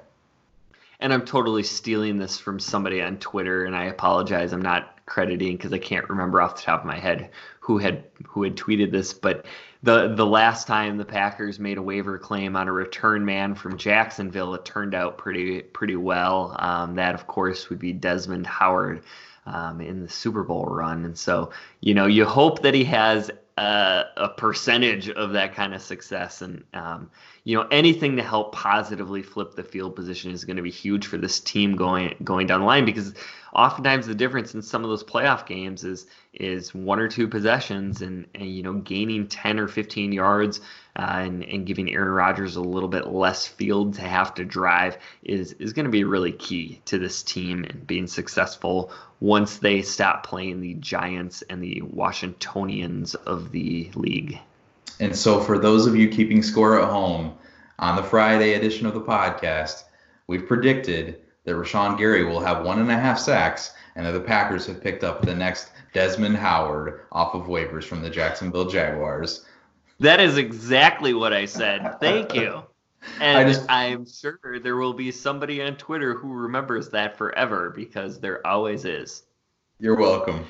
and 0.98 1.12
I'm 1.12 1.24
totally 1.24 1.64
stealing 1.64 2.16
this 2.16 2.38
from 2.38 2.61
somebody 2.61 3.02
on 3.02 3.18
Twitter, 3.18 3.64
and 3.64 3.74
I 3.74 3.87
apologize. 3.87 4.52
I'm 4.52 4.62
not 4.62 4.91
crediting 5.12 5.59
because 5.59 5.75
I 5.75 5.79
can't 5.79 6.09
remember 6.09 6.40
off 6.40 6.57
the 6.57 6.62
top 6.62 6.81
of 6.81 6.87
my 6.87 6.98
head 6.98 7.29
who 7.61 7.77
had 7.77 8.05
who 8.27 8.44
had 8.44 8.57
tweeted 8.57 8.90
this, 8.90 9.12
but 9.12 9.44
the 9.83 10.14
the 10.14 10.25
last 10.25 10.66
time 10.66 10.96
the 10.96 11.05
Packers 11.05 11.59
made 11.59 11.77
a 11.77 11.83
waiver 11.83 12.18
claim 12.18 12.57
on 12.57 12.66
a 12.66 12.72
return 12.72 13.22
man 13.22 13.55
from 13.55 13.77
Jacksonville, 13.77 14.55
it 14.55 14.64
turned 14.64 14.94
out 14.94 15.18
pretty 15.18 15.61
pretty 15.61 15.96
well. 15.96 16.57
Um, 16.59 16.94
that 16.94 17.14
of 17.14 17.27
course 17.27 17.68
would 17.68 17.79
be 17.79 17.92
Desmond 17.92 18.46
Howard 18.46 19.03
um, 19.44 19.83
in 19.83 20.01
the 20.01 20.09
Super 20.09 20.44
Bowl 20.44 20.64
run, 20.64 21.05
and 21.05 21.18
so 21.18 21.51
you 21.83 21.92
know 21.92 22.07
you 22.07 22.25
hope 22.25 22.62
that 22.62 22.72
he 22.72 22.85
has 22.85 23.31
a, 23.56 24.04
a 24.16 24.28
percentage 24.30 25.10
of 25.10 25.32
that 25.32 25.54
kind 25.54 25.74
of 25.74 25.82
success 25.82 26.42
and. 26.42 26.64
Um, 26.74 27.10
you 27.44 27.56
know 27.56 27.66
anything 27.70 28.16
to 28.16 28.22
help 28.22 28.52
positively 28.52 29.22
flip 29.22 29.54
the 29.54 29.64
field 29.64 29.96
position 29.96 30.30
is 30.30 30.44
going 30.44 30.56
to 30.56 30.62
be 30.62 30.70
huge 30.70 31.06
for 31.06 31.16
this 31.16 31.40
team 31.40 31.74
going 31.74 32.14
going 32.22 32.46
down 32.46 32.60
the 32.60 32.66
line 32.66 32.84
because 32.84 33.14
oftentimes 33.52 34.06
the 34.06 34.14
difference 34.14 34.54
in 34.54 34.62
some 34.62 34.84
of 34.84 34.90
those 34.90 35.02
playoff 35.02 35.44
games 35.44 35.82
is 35.82 36.06
is 36.32 36.72
one 36.72 36.98
or 36.98 37.08
two 37.08 37.26
possessions 37.26 38.00
and, 38.00 38.26
and 38.34 38.54
you 38.54 38.62
know 38.62 38.74
gaining 38.74 39.26
10 39.26 39.58
or 39.58 39.68
15 39.68 40.12
yards 40.12 40.60
uh, 40.94 41.20
and, 41.22 41.42
and 41.44 41.66
giving 41.66 41.92
Aaron 41.92 42.12
Rodgers 42.12 42.56
a 42.56 42.60
little 42.60 42.88
bit 42.88 43.08
less 43.08 43.46
field 43.46 43.94
to 43.94 44.02
have 44.02 44.34
to 44.34 44.44
drive 44.44 44.98
is 45.24 45.52
is 45.54 45.72
going 45.72 45.86
to 45.86 45.90
be 45.90 46.04
really 46.04 46.32
key 46.32 46.80
to 46.84 46.98
this 46.98 47.22
team 47.22 47.64
and 47.64 47.86
being 47.86 48.06
successful 48.06 48.92
once 49.20 49.58
they 49.58 49.82
stop 49.82 50.26
playing 50.26 50.60
the 50.60 50.74
Giants 50.74 51.42
and 51.42 51.62
the 51.62 51.80
Washingtonians 51.82 53.14
of 53.14 53.41
the 53.50 53.90
league. 53.94 54.38
And 55.00 55.16
so, 55.16 55.40
for 55.40 55.59
those 55.59 55.87
of 55.87 55.96
you 55.96 56.09
keeping 56.09 56.42
score 56.42 56.81
at 56.81 56.88
home, 56.88 57.37
on 57.78 57.96
the 57.96 58.02
Friday 58.02 58.55
edition 58.55 58.87
of 58.87 58.94
the 58.94 59.00
podcast, 59.00 59.85
we've 60.28 60.46
predicted 60.46 61.20
that 61.44 61.57
Rashan 61.57 61.98
Gary 61.98 62.24
will 62.24 62.40
have 62.40 62.64
one 62.64 62.78
and 62.78 62.90
a 62.90 62.98
half 62.98 63.18
sacks, 63.18 63.72
and 63.96 64.07
that 64.07 64.12
the 64.12 64.20
Packers 64.20 64.66
have 64.66 64.81
picked 64.81 65.02
up 65.02 65.22
the 65.22 65.35
next 65.35 65.70
Desmond 65.92 66.37
Howard 66.37 67.00
off 67.11 67.35
of 67.35 67.46
waivers 67.46 67.85
from 67.85 68.00
the 68.00 68.11
Jacksonville 68.11 68.68
Jaguars. 68.68 69.44
That 69.98 70.20
is 70.20 70.37
exactly 70.37 71.14
what 71.14 71.33
I 71.33 71.44
said. 71.46 71.96
Thank 72.00 72.35
you. 72.35 72.62
And 73.20 73.37
I 73.37 73.42
just, 73.42 73.68
I'm 73.68 74.07
sure 74.07 74.61
there 74.62 74.76
will 74.76 74.92
be 74.92 75.11
somebody 75.11 75.61
on 75.61 75.74
Twitter 75.74 76.14
who 76.14 76.33
remembers 76.35 76.90
that 76.90 77.18
forever 77.18 77.70
because 77.74 78.20
there 78.20 78.46
always 78.46 78.85
is. 78.85 79.24
You're 79.81 79.96
welcome. 79.96 80.44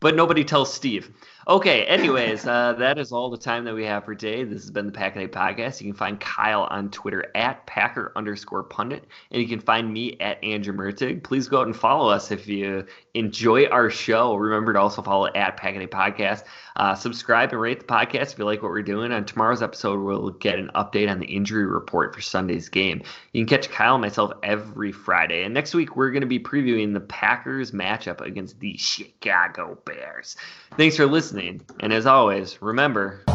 But 0.00 0.14
nobody 0.14 0.44
tells 0.44 0.70
Steve. 0.70 1.10
Okay, 1.48 1.84
anyways, 1.84 2.46
uh, 2.46 2.74
that 2.74 2.98
is 2.98 3.10
all 3.10 3.30
the 3.30 3.38
time 3.38 3.64
that 3.64 3.74
we 3.74 3.82
have 3.86 4.04
for 4.04 4.14
today. 4.14 4.44
This 4.44 4.60
has 4.60 4.70
been 4.70 4.84
the 4.84 4.92
Pack 4.92 5.16
a 5.16 5.20
Day 5.20 5.28
Podcast. 5.28 5.80
You 5.80 5.86
can 5.86 5.96
find 5.96 6.20
Kyle 6.20 6.64
on 6.64 6.90
Twitter 6.90 7.30
at 7.34 7.64
Packer 7.64 8.12
underscore 8.16 8.64
pundit, 8.64 9.06
and 9.30 9.40
you 9.40 9.48
can 9.48 9.58
find 9.58 9.90
me 9.90 10.18
at 10.20 10.44
Andrew 10.44 10.74
Mertig. 10.74 11.22
Please 11.22 11.48
go 11.48 11.60
out 11.60 11.66
and 11.66 11.74
follow 11.74 12.10
us 12.10 12.30
if 12.30 12.46
you 12.46 12.84
enjoy 13.14 13.64
our 13.68 13.88
show. 13.88 14.34
Remember 14.34 14.74
to 14.74 14.78
also 14.78 15.00
follow 15.00 15.28
at 15.34 15.56
Pack 15.56 15.74
a 15.74 15.78
Day 15.78 15.86
Podcast. 15.86 16.44
Uh, 16.76 16.94
subscribe 16.94 17.50
and 17.52 17.60
rate 17.62 17.80
the 17.80 17.86
podcast 17.86 18.34
if 18.34 18.38
you 18.38 18.44
like 18.44 18.62
what 18.62 18.70
we're 18.70 18.82
doing. 18.82 19.10
On 19.10 19.24
tomorrow's 19.24 19.62
episode, 19.62 20.00
we'll 20.00 20.28
get 20.32 20.58
an 20.58 20.70
update 20.74 21.10
on 21.10 21.18
the 21.18 21.26
injury 21.26 21.64
report 21.64 22.14
for 22.14 22.20
Sunday's 22.20 22.68
game. 22.68 23.02
You 23.32 23.46
can 23.46 23.56
catch 23.56 23.70
Kyle 23.70 23.94
and 23.94 24.02
myself 24.02 24.32
every 24.42 24.92
Friday. 24.92 25.44
And 25.44 25.54
next 25.54 25.74
week, 25.74 25.96
we're 25.96 26.10
going 26.10 26.20
to 26.20 26.26
be 26.26 26.38
previewing 26.38 26.92
the 26.92 27.00
Packers 27.00 27.72
matchup 27.72 28.20
against 28.20 28.60
the 28.60 28.76
Chicago 28.76 29.78
Bears. 29.86 30.36
Thanks 30.76 30.94
for 30.94 31.06
listening 31.06 31.37
listening. 31.38 31.60
And 31.80 31.92
as 31.92 32.06
always, 32.06 32.60
remember. 32.60 33.20
Go, 33.26 33.34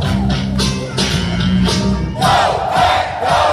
hey, 2.20 3.20
go! 3.22 3.53